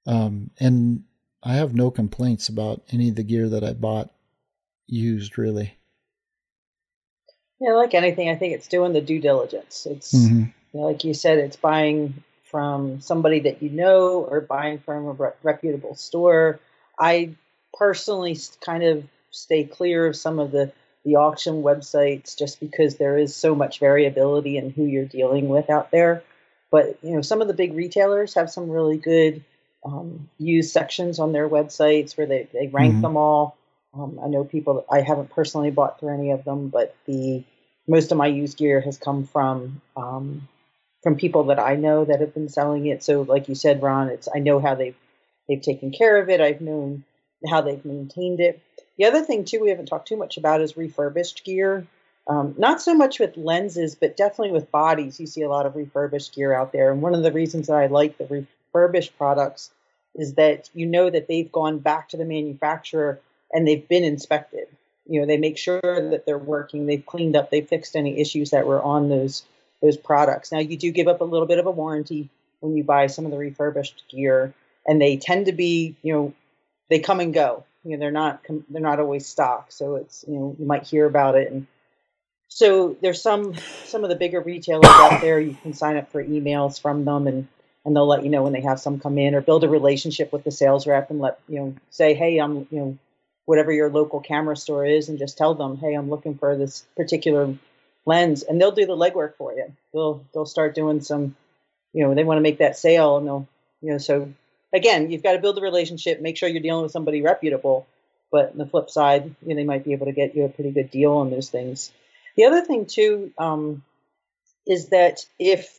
um, 0.07 0.51
and 0.59 1.05
I 1.43 1.55
have 1.55 1.75
no 1.75 1.91
complaints 1.91 2.49
about 2.49 2.83
any 2.91 3.11
of 3.11 3.17
the 3.17 3.23
gear 3.23 3.49
that 3.49 3.65
I 3.65 3.73
bought 3.73 4.11
used. 4.91 5.39
Really. 5.39 5.77
Yeah, 7.61 7.73
like 7.73 7.95
anything, 7.95 8.31
I 8.31 8.37
think 8.37 8.55
it's 8.55 8.69
doing 8.69 8.95
the 8.95 9.03
due 9.03 9.21
diligence. 9.21 9.87
It's 9.87 10.15
mm-hmm. 10.15 10.39
you 10.39 10.81
know, 10.81 10.87
like 10.87 11.05
you 11.05 11.13
said, 11.13 11.39
it's 11.39 11.57
buying 11.57 12.23
from 12.45 13.01
somebody 13.01 13.41
that 13.41 13.63
you 13.63 13.71
know 13.71 14.25
or 14.25 14.41
buying 14.41 14.79
from 14.79 15.07
a 15.07 15.13
re- 15.13 15.33
reputable 15.43 15.95
store. 15.95 16.59
I 16.99 17.35
personally 17.75 18.39
kind 18.61 18.83
of 18.83 19.05
stay 19.31 19.65
clear 19.65 20.07
of 20.07 20.17
some 20.17 20.39
of 20.39 20.51
the 20.51 20.73
the 21.05 21.17
auction 21.17 21.63
websites 21.63 22.37
just 22.37 22.61
because 22.61 22.97
there 22.97 23.17
is 23.17 23.35
so 23.35 23.55
much 23.55 23.79
variability 23.79 24.59
in 24.59 24.71
who 24.71 24.85
you're 24.85 25.07
dealing 25.07 25.49
with 25.49 25.71
out 25.71 25.91
there. 25.91 26.23
But 26.71 26.99
you 27.03 27.15
know, 27.15 27.23
some 27.23 27.41
of 27.41 27.49
the 27.49 27.55
big 27.55 27.75
retailers 27.75 28.35
have 28.35 28.51
some 28.51 28.71
really 28.71 28.99
good 28.99 29.45
um, 29.85 30.29
used 30.39 30.73
sections 30.73 31.19
on 31.19 31.33
their 31.33 31.49
websites 31.49 32.17
where 32.17 32.27
they, 32.27 32.49
they 32.53 32.67
rank 32.67 32.95
mm-hmm. 32.95 33.03
them 33.03 33.17
all. 33.17 33.57
Um, 33.95 34.21
I 34.23 34.29
know 34.29 34.45
people. 34.45 34.75
That 34.75 34.85
I 34.91 35.01
haven't 35.01 35.31
personally 35.31 35.71
bought 35.71 35.99
through 35.99 36.15
any 36.15 36.31
of 36.31 36.45
them, 36.45 36.69
but 36.69 36.95
the 37.07 37.45
most 37.89 38.13
of 38.13 38.19
my 38.19 38.27
used 38.27 38.57
gear 38.59 38.81
has 38.81 38.99
come 38.99 39.25
from 39.25 39.81
um, 39.97 40.49
from 41.03 41.17
people 41.17 41.45
that 41.45 41.59
I 41.59 41.77
know 41.77 42.05
that 42.05 42.21
have 42.21 42.35
been 42.35 42.49
selling 42.49 42.87
it. 42.87 43.03
So, 43.03 43.23
like 43.23 43.49
you 43.49 43.55
said, 43.55 43.83
Ron, 43.83 44.09
it's 44.09 44.29
I 44.33 44.39
know 44.39 44.61
how 44.61 44.75
they've 44.75 44.97
they've 45.49 45.61
taken 45.61 45.91
care 45.91 46.21
of 46.21 46.29
it. 46.29 46.41
I've 46.41 46.61
known 46.61 47.05
how 47.49 47.63
they've 47.63 47.85
maintained 47.85 48.41
it. 48.41 48.61
The 48.99 49.07
other 49.07 49.23
thing, 49.23 49.45
too, 49.45 49.61
we 49.61 49.71
haven't 49.71 49.87
talked 49.87 50.09
too 50.09 50.17
much 50.17 50.37
about 50.37 50.61
is 50.61 50.77
refurbished 50.77 51.45
gear. 51.45 51.87
Um, 52.29 52.55
not 52.59 52.83
so 52.83 52.95
much 52.95 53.19
with 53.19 53.37
lenses, 53.37 53.95
but 53.95 54.17
definitely 54.17 54.53
with 54.53 54.71
bodies. 54.71 55.19
You 55.19 55.27
see 55.27 55.43
a 55.43 55.49
lot 55.49 55.67
of 55.67 55.75
refurbished 55.75 56.35
gear 56.35 56.53
out 56.53 56.73
there. 56.73 56.93
And 56.93 57.01
one 57.03 57.15
of 57.15 57.23
the 57.23 57.33
reasons 57.33 57.67
that 57.67 57.77
I 57.77 57.87
like 57.87 58.19
the 58.19 58.27
refurbished 58.73 59.17
products 59.17 59.71
is 60.15 60.35
that 60.35 60.69
you 60.75 60.87
know 60.87 61.09
that 61.09 61.29
they've 61.29 61.51
gone 61.51 61.79
back 61.79 62.11
to 62.11 62.17
the 62.17 62.25
manufacturer 62.25 63.21
and 63.53 63.67
they've 63.67 63.87
been 63.87 64.05
inspected. 64.05 64.69
You 65.07 65.21
know, 65.21 65.27
they 65.27 65.39
make 65.39 65.59
sure 65.59 65.81
that 65.83 66.25
they're 66.25 66.39
working, 66.39 66.87
they've 66.87 67.05
cleaned 67.05 67.37
up, 67.37 67.51
they've 67.51 67.67
fixed 67.67 67.97
any 67.97 68.21
issues 68.21 68.51
that 68.51 68.67
were 68.67 68.83
on 68.83 69.09
those 69.09 69.45
those 69.83 69.97
products. 69.97 70.53
Now 70.53 70.59
you 70.59 70.77
do 70.77 70.93
give 70.93 71.09
up 71.09 71.21
a 71.21 71.25
little 71.25 71.47
bit 71.47 71.59
of 71.59 71.67
a 71.67 71.71
warranty 71.71 72.29
when 72.61 72.77
you 72.77 72.85
buy 72.85 73.07
some 73.07 73.25
of 73.25 73.31
the 73.31 73.39
refurbished 73.39 74.05
gear, 74.09 74.53
and 74.87 75.01
they 75.01 75.17
tend 75.17 75.47
to 75.47 75.53
be, 75.53 75.97
you 76.03 76.13
know, 76.13 76.35
they 76.91 76.99
come 76.99 77.21
and 77.21 77.33
go 77.33 77.65
you 77.85 77.93
know 77.93 77.99
they're 77.99 78.11
not 78.11 78.45
they're 78.69 78.81
not 78.81 79.01
always 79.01 79.27
stock 79.27 79.73
so 79.73 79.97
it's 79.97 80.25
you 80.29 80.35
know 80.35 80.57
you 80.59 80.67
might 80.67 80.87
hear 80.87 81.07
about 81.07 81.35
it 81.35 81.51
and 81.51 81.67
so 82.49 82.97
there's 83.01 83.23
some 83.23 83.55
some 83.85 84.03
of 84.05 84.11
the 84.11 84.17
bigger 84.17 84.41
retailers 84.41 84.85
out 84.87 85.21
there 85.21 85.41
you 85.41 85.57
can 85.63 85.73
sign 85.73 85.97
up 85.97 86.11
for 86.11 86.23
emails 86.23 86.81
from 86.81 87.05
them 87.05 87.27
and 87.27 87.49
and 87.85 87.97
they'll 87.97 88.07
let 88.07 88.23
you 88.23 88.31
know 88.31 88.43
when 88.43 88.53
they 88.53 88.61
have 88.61 88.79
some 88.79 89.01
come 89.01 89.17
in 89.17 89.35
or 89.35 89.41
build 89.41 89.65
a 89.65 89.69
relationship 89.69 90.33
with 90.33 90.45
the 90.45 90.51
sales 90.51 90.87
rep 90.87 91.11
and 91.11 91.21
let 91.21 91.39
you 91.49 91.61
know 91.61 91.75
say 91.91 92.15
hey 92.15 92.39
i'm 92.39 92.67
you 92.71 92.79
know 92.79 92.99
whatever 93.45 93.73
your 93.73 93.91
local 93.91 94.21
camera 94.21 94.57
store 94.57 94.85
is 94.85 95.09
and 95.09 95.19
just 95.19 95.39
tell 95.39 95.55
them 95.55 95.77
hey 95.77 95.95
i'm 95.95 96.11
looking 96.11 96.37
for 96.37 96.57
this 96.57 96.85
particular 96.97 97.55
lens 98.07 98.43
and 98.43 98.61
they'll 98.61 98.73
do 98.73 98.87
the 98.87 98.97
legwork 98.97 99.37
for 99.37 99.53
you 99.53 99.73
they'll 99.93 100.25
they'll 100.33 100.47
start 100.47 100.75
doing 100.75 101.01
some 101.01 101.37
you 101.93 102.05
know 102.05 102.15
they 102.15 102.25
want 102.25 102.39
to 102.39 102.43
make 102.43 102.59
that 102.59 102.79
sale 102.79 103.17
and 103.17 103.27
they'll 103.27 103.49
you 103.83 103.91
know 103.91 103.99
so 103.99 104.33
again, 104.73 105.11
you've 105.11 105.23
got 105.23 105.33
to 105.33 105.39
build 105.39 105.59
a 105.59 105.63
relationship, 105.63 106.21
make 106.21 106.37
sure 106.37 106.49
you're 106.49 106.63
dealing 106.63 106.83
with 106.83 106.93
somebody 106.93 107.23
reputable. 107.23 107.87
But 108.31 108.53
on 108.53 108.59
the 108.59 108.67
flip 108.67 108.91
side, 108.91 109.35
you 109.43 109.49
know, 109.49 109.55
they 109.57 109.65
might 109.65 109.85
be 109.85 109.93
able 109.93 110.07
to 110.07 110.13
get 110.13 110.37
you 110.37 110.45
a 110.45 110.49
pretty 110.49 110.71
good 110.71 110.91
deal 110.91 111.15
on 111.15 111.31
those 111.31 111.49
things. 111.49 111.91
The 112.37 112.45
other 112.45 112.65
thing 112.65 112.87
too 112.87 113.33
um, 113.39 113.83
is 114.67 114.89
that 114.91 115.27
if 115.39 115.77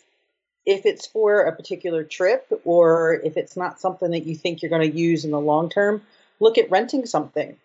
if 0.63 0.85
it's 0.85 1.07
for 1.07 1.41
a 1.41 1.55
particular 1.55 2.03
trip 2.03 2.45
or 2.65 3.13
if 3.13 3.35
it's 3.35 3.57
not 3.57 3.79
something 3.79 4.11
that 4.11 4.27
you 4.27 4.35
think 4.35 4.61
you're 4.61 4.69
going 4.69 4.91
to 4.91 4.97
use 4.97 5.25
in 5.25 5.31
the 5.31 5.39
long 5.39 5.69
term, 5.69 6.03
look 6.41 6.57
at 6.57 6.69
renting 6.69 7.05
something. 7.05 7.55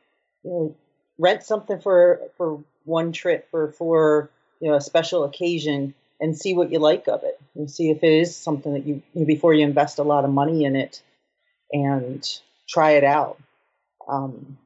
You 0.44 0.50
know, 0.50 0.76
rent 1.18 1.42
something 1.42 1.80
for 1.80 2.20
for 2.36 2.62
one 2.84 3.10
trip 3.10 3.48
or 3.52 3.72
for 3.72 4.30
you 4.60 4.70
know 4.70 4.76
a 4.76 4.80
special 4.80 5.24
occasion 5.24 5.94
and 6.20 6.38
see 6.38 6.54
what 6.54 6.70
you 6.70 6.78
like 6.78 7.08
of 7.08 7.24
it 7.24 7.40
and 7.56 7.70
see 7.70 7.90
if 7.90 8.02
it 8.02 8.12
is 8.12 8.36
something 8.36 8.74
that 8.74 8.86
you 8.86 9.02
before 9.24 9.52
you 9.52 9.64
invest 9.64 9.98
a 9.98 10.04
lot 10.04 10.24
of 10.24 10.30
money 10.30 10.64
in 10.64 10.76
it 10.76 11.02
and 11.72 12.40
try 12.68 12.92
it 12.92 13.04
out. 13.04 13.38
Um, 14.06 14.58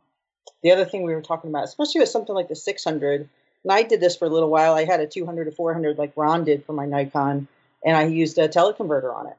the 0.63 0.73
other 0.73 0.85
thing 0.85 1.03
we 1.03 1.15
were 1.15 1.23
talking 1.23 1.49
about, 1.49 1.65
especially 1.65 2.01
with 2.01 2.11
something 2.11 2.35
like 2.35 2.49
the 2.49 2.57
600, 2.57 3.29
and 3.65 3.73
I 3.73 3.83
did 3.83 4.01
this 4.01 4.17
for 4.17 4.27
a 4.27 4.31
little 4.31 4.51
while. 4.51 4.75
I 4.75 4.85
had 4.85 5.01
a 5.01 5.07
200 5.07 5.47
to 5.47 5.53
400 5.53 5.97
like 5.97 6.13
Ron 6.17 6.45
did 6.45 6.65
for 6.67 6.75
my 6.75 6.85
Nikon, 6.85 7.49
and 7.85 7.97
I 7.97 8.05
used 8.05 8.37
a 8.37 8.49
teleconverter 8.49 9.15
on 9.15 9.29
it. 9.29 9.37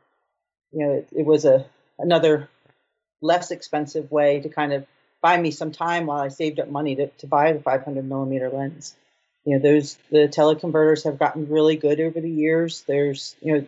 You 0.71 0.79
know, 0.79 0.93
it, 0.93 1.09
it 1.11 1.25
was 1.25 1.45
a 1.45 1.65
another 1.99 2.49
less 3.21 3.51
expensive 3.51 4.11
way 4.11 4.39
to 4.41 4.49
kind 4.49 4.73
of 4.73 4.85
buy 5.21 5.37
me 5.37 5.51
some 5.51 5.71
time 5.71 6.07
while 6.07 6.21
I 6.21 6.29
saved 6.29 6.59
up 6.59 6.69
money 6.69 6.95
to, 6.95 7.07
to 7.07 7.27
buy 7.27 7.53
the 7.53 7.59
500 7.59 8.03
millimeter 8.03 8.49
lens. 8.49 8.95
You 9.45 9.55
know, 9.57 9.61
those 9.61 9.97
the 10.09 10.27
teleconverters 10.27 11.03
have 11.05 11.19
gotten 11.19 11.49
really 11.49 11.75
good 11.75 11.99
over 11.99 12.19
the 12.19 12.29
years. 12.29 12.83
There's, 12.87 13.35
you 13.41 13.53
know, 13.53 13.67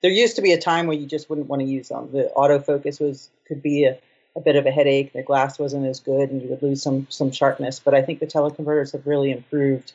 there 0.00 0.10
used 0.10 0.36
to 0.36 0.42
be 0.42 0.52
a 0.52 0.60
time 0.60 0.86
where 0.86 0.96
you 0.96 1.06
just 1.06 1.28
wouldn't 1.28 1.48
want 1.48 1.60
to 1.60 1.66
use 1.66 1.88
them. 1.88 2.10
The 2.12 2.30
autofocus 2.36 3.00
was 3.00 3.30
could 3.46 3.62
be 3.62 3.84
a, 3.84 3.98
a 4.36 4.40
bit 4.40 4.56
of 4.56 4.66
a 4.66 4.70
headache. 4.70 5.12
The 5.12 5.22
glass 5.22 5.58
wasn't 5.58 5.86
as 5.86 6.00
good, 6.00 6.30
and 6.30 6.42
you 6.42 6.48
would 6.48 6.62
lose 6.62 6.82
some 6.82 7.06
some 7.10 7.32
sharpness. 7.32 7.80
But 7.80 7.94
I 7.94 8.02
think 8.02 8.20
the 8.20 8.26
teleconverters 8.26 8.92
have 8.92 9.06
really 9.06 9.32
improved, 9.32 9.92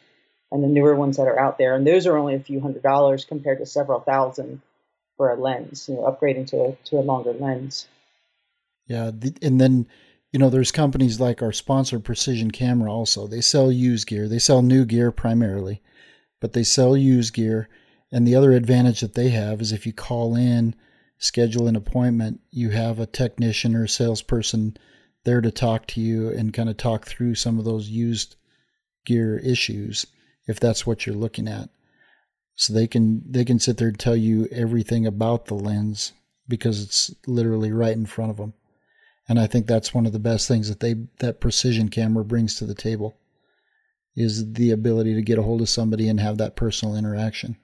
and 0.52 0.62
the 0.62 0.68
newer 0.68 0.96
ones 0.96 1.18
that 1.18 1.28
are 1.28 1.40
out 1.40 1.58
there, 1.58 1.76
and 1.76 1.88
those 1.88 2.06
are 2.06 2.18
only 2.18 2.36
a 2.36 2.40
few 2.40 2.60
hundred 2.60 2.84
dollars 2.84 3.24
compared 3.24 3.60
to 3.60 3.66
several 3.66 4.02
thousand 4.02 4.62
for 5.16 5.32
a 5.32 5.36
lens. 5.36 5.88
You 5.88 5.96
know, 5.96 6.02
upgrading 6.02 6.48
to 6.48 6.64
a, 6.66 6.76
to 6.90 6.98
a 6.98 7.02
longer 7.02 7.34
lens. 7.34 7.88
Yeah, 8.88 9.12
the, 9.14 9.36
and 9.42 9.60
then 9.60 9.88
you 10.32 10.40
know, 10.40 10.50
there's 10.50 10.72
companies 10.72 11.20
like 11.20 11.44
our 11.44 11.52
sponsor, 11.52 12.00
Precision 12.00 12.50
Camera. 12.50 12.92
Also, 12.92 13.28
they 13.28 13.42
sell 13.42 13.72
used 13.72 14.08
gear. 14.08 14.28
They 14.28 14.40
sell 14.40 14.64
new 14.64 14.84
gear 14.84 15.12
primarily, 15.12 15.82
but 16.42 16.54
they 16.54 16.64
sell 16.64 16.98
used 16.98 17.34
gear 17.34 17.70
and 18.14 18.28
the 18.28 18.36
other 18.36 18.52
advantage 18.52 19.02
that 19.02 19.16
they 19.16 19.30
have 19.30 19.60
is 19.60 19.72
if 19.72 19.88
you 19.88 19.92
call 19.92 20.36
in, 20.36 20.76
schedule 21.18 21.68
an 21.68 21.76
appointment, 21.76 22.42
you 22.52 22.70
have 22.70 23.00
a 23.00 23.08
technician 23.08 23.76
or 23.76 23.86
a 23.86 23.90
salesperson 23.90 24.78
there 25.24 25.42
to 25.42 25.50
talk 25.50 25.88
to 25.88 26.00
you 26.00 26.30
and 26.30 26.54
kind 26.54 26.70
of 26.70 26.78
talk 26.78 27.08
through 27.08 27.34
some 27.34 27.58
of 27.58 27.66
those 27.66 27.90
used 27.90 28.36
gear 29.04 29.40
issues 29.40 30.06
if 30.46 30.60
that's 30.60 30.86
what 30.86 31.08
you're 31.08 31.16
looking 31.16 31.48
at. 31.48 31.70
So 32.54 32.72
they 32.72 32.86
can 32.86 33.24
they 33.28 33.44
can 33.44 33.58
sit 33.58 33.78
there 33.78 33.88
and 33.88 34.00
tell 34.00 34.16
you 34.16 34.48
everything 34.52 35.08
about 35.08 35.46
the 35.46 35.56
lens 35.56 36.14
because 36.48 36.84
it's 36.84 37.16
literally 37.26 37.72
right 37.72 37.98
in 37.98 38.06
front 38.06 38.30
of 38.30 38.38
them. 38.38 38.54
And 39.28 39.40
I 39.40 39.48
think 39.48 39.68
that's 39.68 39.94
one 39.94 40.06
of 40.06 40.12
the 40.12 40.20
best 40.20 40.48
things 40.48 40.70
that 40.70 40.80
they 40.80 40.96
that 41.20 41.40
precision 41.40 41.90
camera 41.90 42.26
brings 42.26 42.56
to 42.56 42.66
the 42.66 42.76
table 42.76 43.18
is 44.16 44.54
the 44.54 44.72
ability 44.72 45.16
to 45.16 45.22
get 45.22 45.40
a 45.40 45.44
hold 45.44 45.62
of 45.62 45.70
somebody 45.70 46.08
and 46.08 46.20
have 46.20 46.38
that 46.38 46.56
personal 46.56 46.96
interaction. 46.96 47.58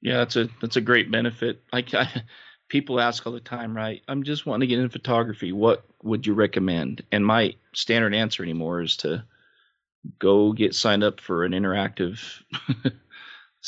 Yeah, 0.00 0.18
that's 0.18 0.36
a 0.36 0.48
that's 0.60 0.76
a 0.76 0.82
great 0.82 1.10
benefit. 1.10 1.62
Like 1.72 1.94
I 1.94 2.08
people 2.68 3.00
ask 3.00 3.26
all 3.26 3.32
the 3.32 3.40
time, 3.40 3.76
right? 3.76 4.02
I'm 4.08 4.22
just 4.22 4.46
wanting 4.46 4.68
to 4.68 4.74
get 4.74 4.82
in 4.82 4.88
photography. 4.90 5.52
What 5.52 5.84
would 6.02 6.26
you 6.26 6.34
recommend? 6.34 7.02
And 7.10 7.24
my 7.24 7.54
standard 7.72 8.14
answer 8.14 8.42
anymore 8.42 8.82
is 8.82 8.96
to 8.98 9.24
go 10.18 10.52
get 10.52 10.74
signed 10.74 11.02
up 11.02 11.20
for 11.20 11.44
an 11.44 11.52
interactive 11.52 12.20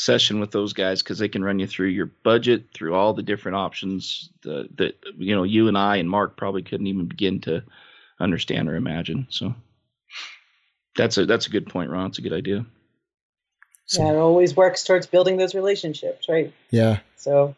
session 0.00 0.40
with 0.40 0.50
those 0.50 0.72
guys 0.72 1.02
because 1.02 1.18
they 1.18 1.28
can 1.28 1.44
run 1.44 1.58
you 1.58 1.66
through 1.66 1.88
your 1.88 2.06
budget, 2.06 2.64
through 2.72 2.94
all 2.94 3.12
the 3.12 3.22
different 3.22 3.56
options 3.56 4.30
that, 4.42 4.68
that 4.78 4.94
you 5.16 5.34
know 5.34 5.42
you 5.42 5.68
and 5.68 5.76
I 5.76 5.96
and 5.96 6.08
Mark 6.08 6.36
probably 6.36 6.62
couldn't 6.62 6.86
even 6.86 7.06
begin 7.06 7.40
to 7.42 7.62
understand 8.18 8.68
or 8.68 8.76
imagine. 8.76 9.26
So 9.30 9.54
that's 10.96 11.18
a 11.18 11.26
that's 11.26 11.46
a 11.46 11.50
good 11.50 11.68
point, 11.68 11.90
Ron. 11.90 12.06
It's 12.06 12.18
a 12.18 12.22
good 12.22 12.32
idea. 12.32 12.64
So, 13.84 14.04
yeah, 14.04 14.12
it 14.12 14.16
always 14.16 14.56
works 14.56 14.84
towards 14.84 15.06
building 15.06 15.36
those 15.36 15.54
relationships, 15.54 16.28
right? 16.28 16.52
Yeah. 16.70 17.00
So, 17.16 17.56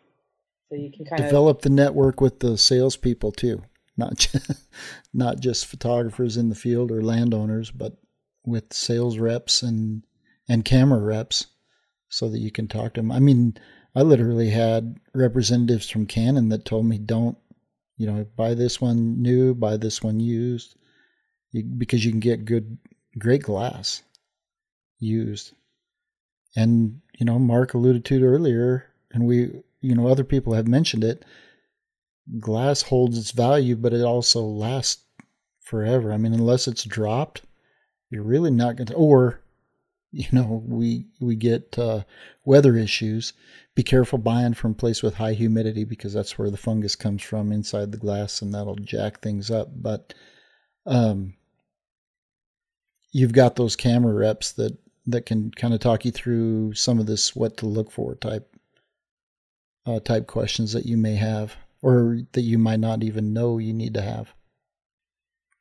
so 0.68 0.74
you 0.74 0.90
can 0.90 1.04
kind 1.04 1.22
develop 1.22 1.22
of 1.22 1.28
develop 1.28 1.60
the 1.62 1.70
network 1.70 2.20
with 2.20 2.40
the 2.40 2.56
salespeople 2.56 3.32
too, 3.32 3.62
not 3.96 4.16
just, 4.16 4.50
not 5.14 5.40
just 5.40 5.66
photographers 5.66 6.36
in 6.36 6.48
the 6.48 6.54
field 6.54 6.90
or 6.90 7.02
landowners, 7.02 7.70
but 7.70 7.98
with 8.44 8.72
sales 8.72 9.18
reps 9.18 9.62
and 9.62 10.02
and 10.48 10.64
camera 10.64 10.98
reps, 10.98 11.46
so 12.12 12.28
that 12.28 12.40
you 12.40 12.50
can 12.50 12.68
talk 12.68 12.92
to 12.92 13.00
them. 13.00 13.10
I 13.10 13.18
mean, 13.18 13.56
I 13.96 14.02
literally 14.02 14.50
had 14.50 15.00
representatives 15.14 15.88
from 15.88 16.04
Canon 16.04 16.50
that 16.50 16.66
told 16.66 16.84
me, 16.84 16.98
"Don't, 16.98 17.38
you 17.96 18.06
know, 18.06 18.26
buy 18.36 18.52
this 18.52 18.80
one 18.80 19.22
new, 19.22 19.54
buy 19.54 19.78
this 19.78 20.02
one 20.02 20.20
used, 20.20 20.76
you, 21.52 21.64
because 21.64 22.04
you 22.04 22.10
can 22.10 22.20
get 22.20 22.44
good, 22.44 22.76
great 23.18 23.42
glass 23.42 24.02
used." 24.98 25.52
And, 26.54 27.00
you 27.18 27.24
know, 27.24 27.38
Mark 27.38 27.72
alluded 27.72 28.04
to 28.04 28.16
it 28.16 28.22
earlier, 28.22 28.86
and 29.10 29.26
we, 29.26 29.62
you 29.80 29.94
know, 29.94 30.06
other 30.06 30.24
people 30.24 30.52
have 30.52 30.68
mentioned 30.68 31.02
it. 31.02 31.24
Glass 32.38 32.82
holds 32.82 33.16
its 33.16 33.30
value, 33.30 33.74
but 33.74 33.94
it 33.94 34.02
also 34.02 34.42
lasts 34.42 35.02
forever. 35.60 36.12
I 36.12 36.18
mean, 36.18 36.34
unless 36.34 36.68
it's 36.68 36.84
dropped, 36.84 37.40
you're 38.10 38.22
really 38.22 38.50
not 38.50 38.76
going 38.76 38.88
to, 38.88 38.94
or, 38.94 39.41
you 40.12 40.26
know, 40.32 40.62
we, 40.66 41.06
we 41.20 41.34
get 41.34 41.78
uh, 41.78 42.04
weather 42.44 42.76
issues. 42.76 43.32
Be 43.74 43.82
careful 43.82 44.18
buying 44.18 44.54
from 44.54 44.72
a 44.72 44.74
place 44.74 45.02
with 45.02 45.14
high 45.14 45.32
humidity 45.32 45.84
because 45.84 46.12
that's 46.12 46.38
where 46.38 46.50
the 46.50 46.56
fungus 46.56 46.94
comes 46.94 47.22
from 47.22 47.52
inside 47.52 47.90
the 47.90 47.98
glass 47.98 48.42
and 48.42 48.52
that'll 48.52 48.76
jack 48.76 49.20
things 49.20 49.50
up. 49.50 49.68
But, 49.74 50.14
um, 50.86 51.34
you've 53.12 53.32
got 53.32 53.56
those 53.56 53.76
camera 53.76 54.12
reps 54.12 54.52
that 54.52 54.76
that 55.06 55.26
can 55.26 55.50
kind 55.52 55.74
of 55.74 55.80
talk 55.80 56.04
you 56.04 56.10
through 56.10 56.74
some 56.74 56.98
of 56.98 57.06
this 57.06 57.34
what 57.36 57.56
to 57.58 57.66
look 57.66 57.90
for 57.90 58.14
type 58.14 58.56
uh, 59.86 60.00
type 60.00 60.26
questions 60.26 60.72
that 60.72 60.86
you 60.86 60.96
may 60.96 61.14
have 61.14 61.56
or 61.82 62.20
that 62.32 62.42
you 62.42 62.58
might 62.58 62.80
not 62.80 63.02
even 63.02 63.32
know 63.32 63.58
you 63.58 63.72
need 63.72 63.94
to 63.94 64.02
have. 64.02 64.32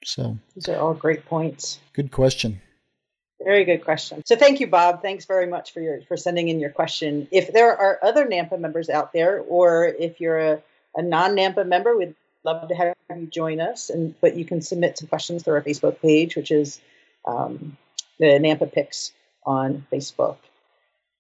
So 0.03 0.37
these 0.55 0.69
are 0.69 0.77
all 0.77 0.93
great 0.93 1.25
points. 1.25 1.79
Good 1.93 2.11
question. 2.11 2.61
Very 3.43 3.63
good 3.65 3.83
question. 3.83 4.23
So 4.25 4.35
thank 4.35 4.59
you, 4.59 4.67
Bob. 4.67 5.01
Thanks 5.01 5.25
very 5.25 5.47
much 5.47 5.73
for 5.73 5.81
your 5.81 6.01
for 6.03 6.17
sending 6.17 6.49
in 6.49 6.59
your 6.59 6.69
question. 6.69 7.27
If 7.31 7.53
there 7.53 7.75
are 7.75 7.99
other 8.03 8.25
NANPA 8.25 8.59
members 8.59 8.89
out 8.89 9.13
there, 9.13 9.39
or 9.39 9.85
if 9.85 10.21
you're 10.21 10.39
a, 10.39 10.61
a 10.95 11.01
non-NANPA 11.01 11.65
member, 11.67 11.97
we'd 11.97 12.15
love 12.43 12.67
to 12.69 12.75
have 12.75 12.95
you 13.15 13.27
join 13.27 13.59
us. 13.59 13.89
And 13.89 14.13
but 14.21 14.35
you 14.35 14.45
can 14.45 14.61
submit 14.61 14.97
some 14.97 15.07
questions 15.07 15.43
through 15.43 15.55
our 15.55 15.61
Facebook 15.61 15.99
page, 16.01 16.35
which 16.35 16.51
is 16.51 16.79
um, 17.25 17.77
the 18.19 18.25
NANPA 18.25 18.71
Picks 18.73 19.11
on 19.45 19.85
Facebook. 19.91 20.37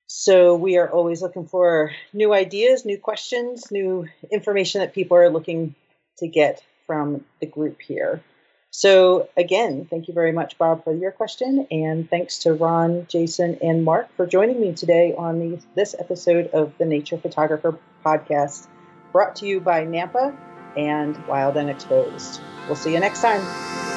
So 0.07 0.55
we 0.55 0.77
are 0.77 0.89
always 0.89 1.21
looking 1.21 1.47
for 1.47 1.91
new 2.11 2.33
ideas, 2.33 2.85
new 2.85 2.97
questions, 2.97 3.71
new 3.71 4.09
information 4.29 4.81
that 4.81 4.93
people 4.93 5.17
are 5.17 5.29
looking 5.29 5.73
to 6.17 6.27
get 6.27 6.63
from 6.85 7.23
the 7.39 7.45
group 7.45 7.81
here. 7.81 8.21
So 8.71 9.27
again, 9.35 9.85
thank 9.89 10.07
you 10.07 10.13
very 10.13 10.31
much, 10.31 10.57
Bob, 10.57 10.85
for 10.85 10.95
your 10.95 11.11
question, 11.11 11.67
and 11.69 12.09
thanks 12.09 12.39
to 12.39 12.53
Ron, 12.53 13.05
Jason, 13.09 13.57
and 13.61 13.83
Mark 13.83 14.07
for 14.15 14.25
joining 14.25 14.61
me 14.61 14.73
today 14.73 15.13
on 15.17 15.39
the, 15.39 15.59
this 15.75 15.93
episode 15.99 16.47
of 16.53 16.71
the 16.77 16.85
Nature 16.85 17.17
Photographer 17.17 17.77
podcast, 18.05 18.67
brought 19.11 19.35
to 19.37 19.45
you 19.45 19.59
by 19.59 19.85
NANPA 19.85 20.35
and 20.77 21.27
Wild 21.27 21.57
and 21.57 21.69
Exposed. 21.69 22.39
We'll 22.67 22.77
see 22.77 22.93
you 22.93 22.99
next 23.01 23.21
time. 23.21 23.90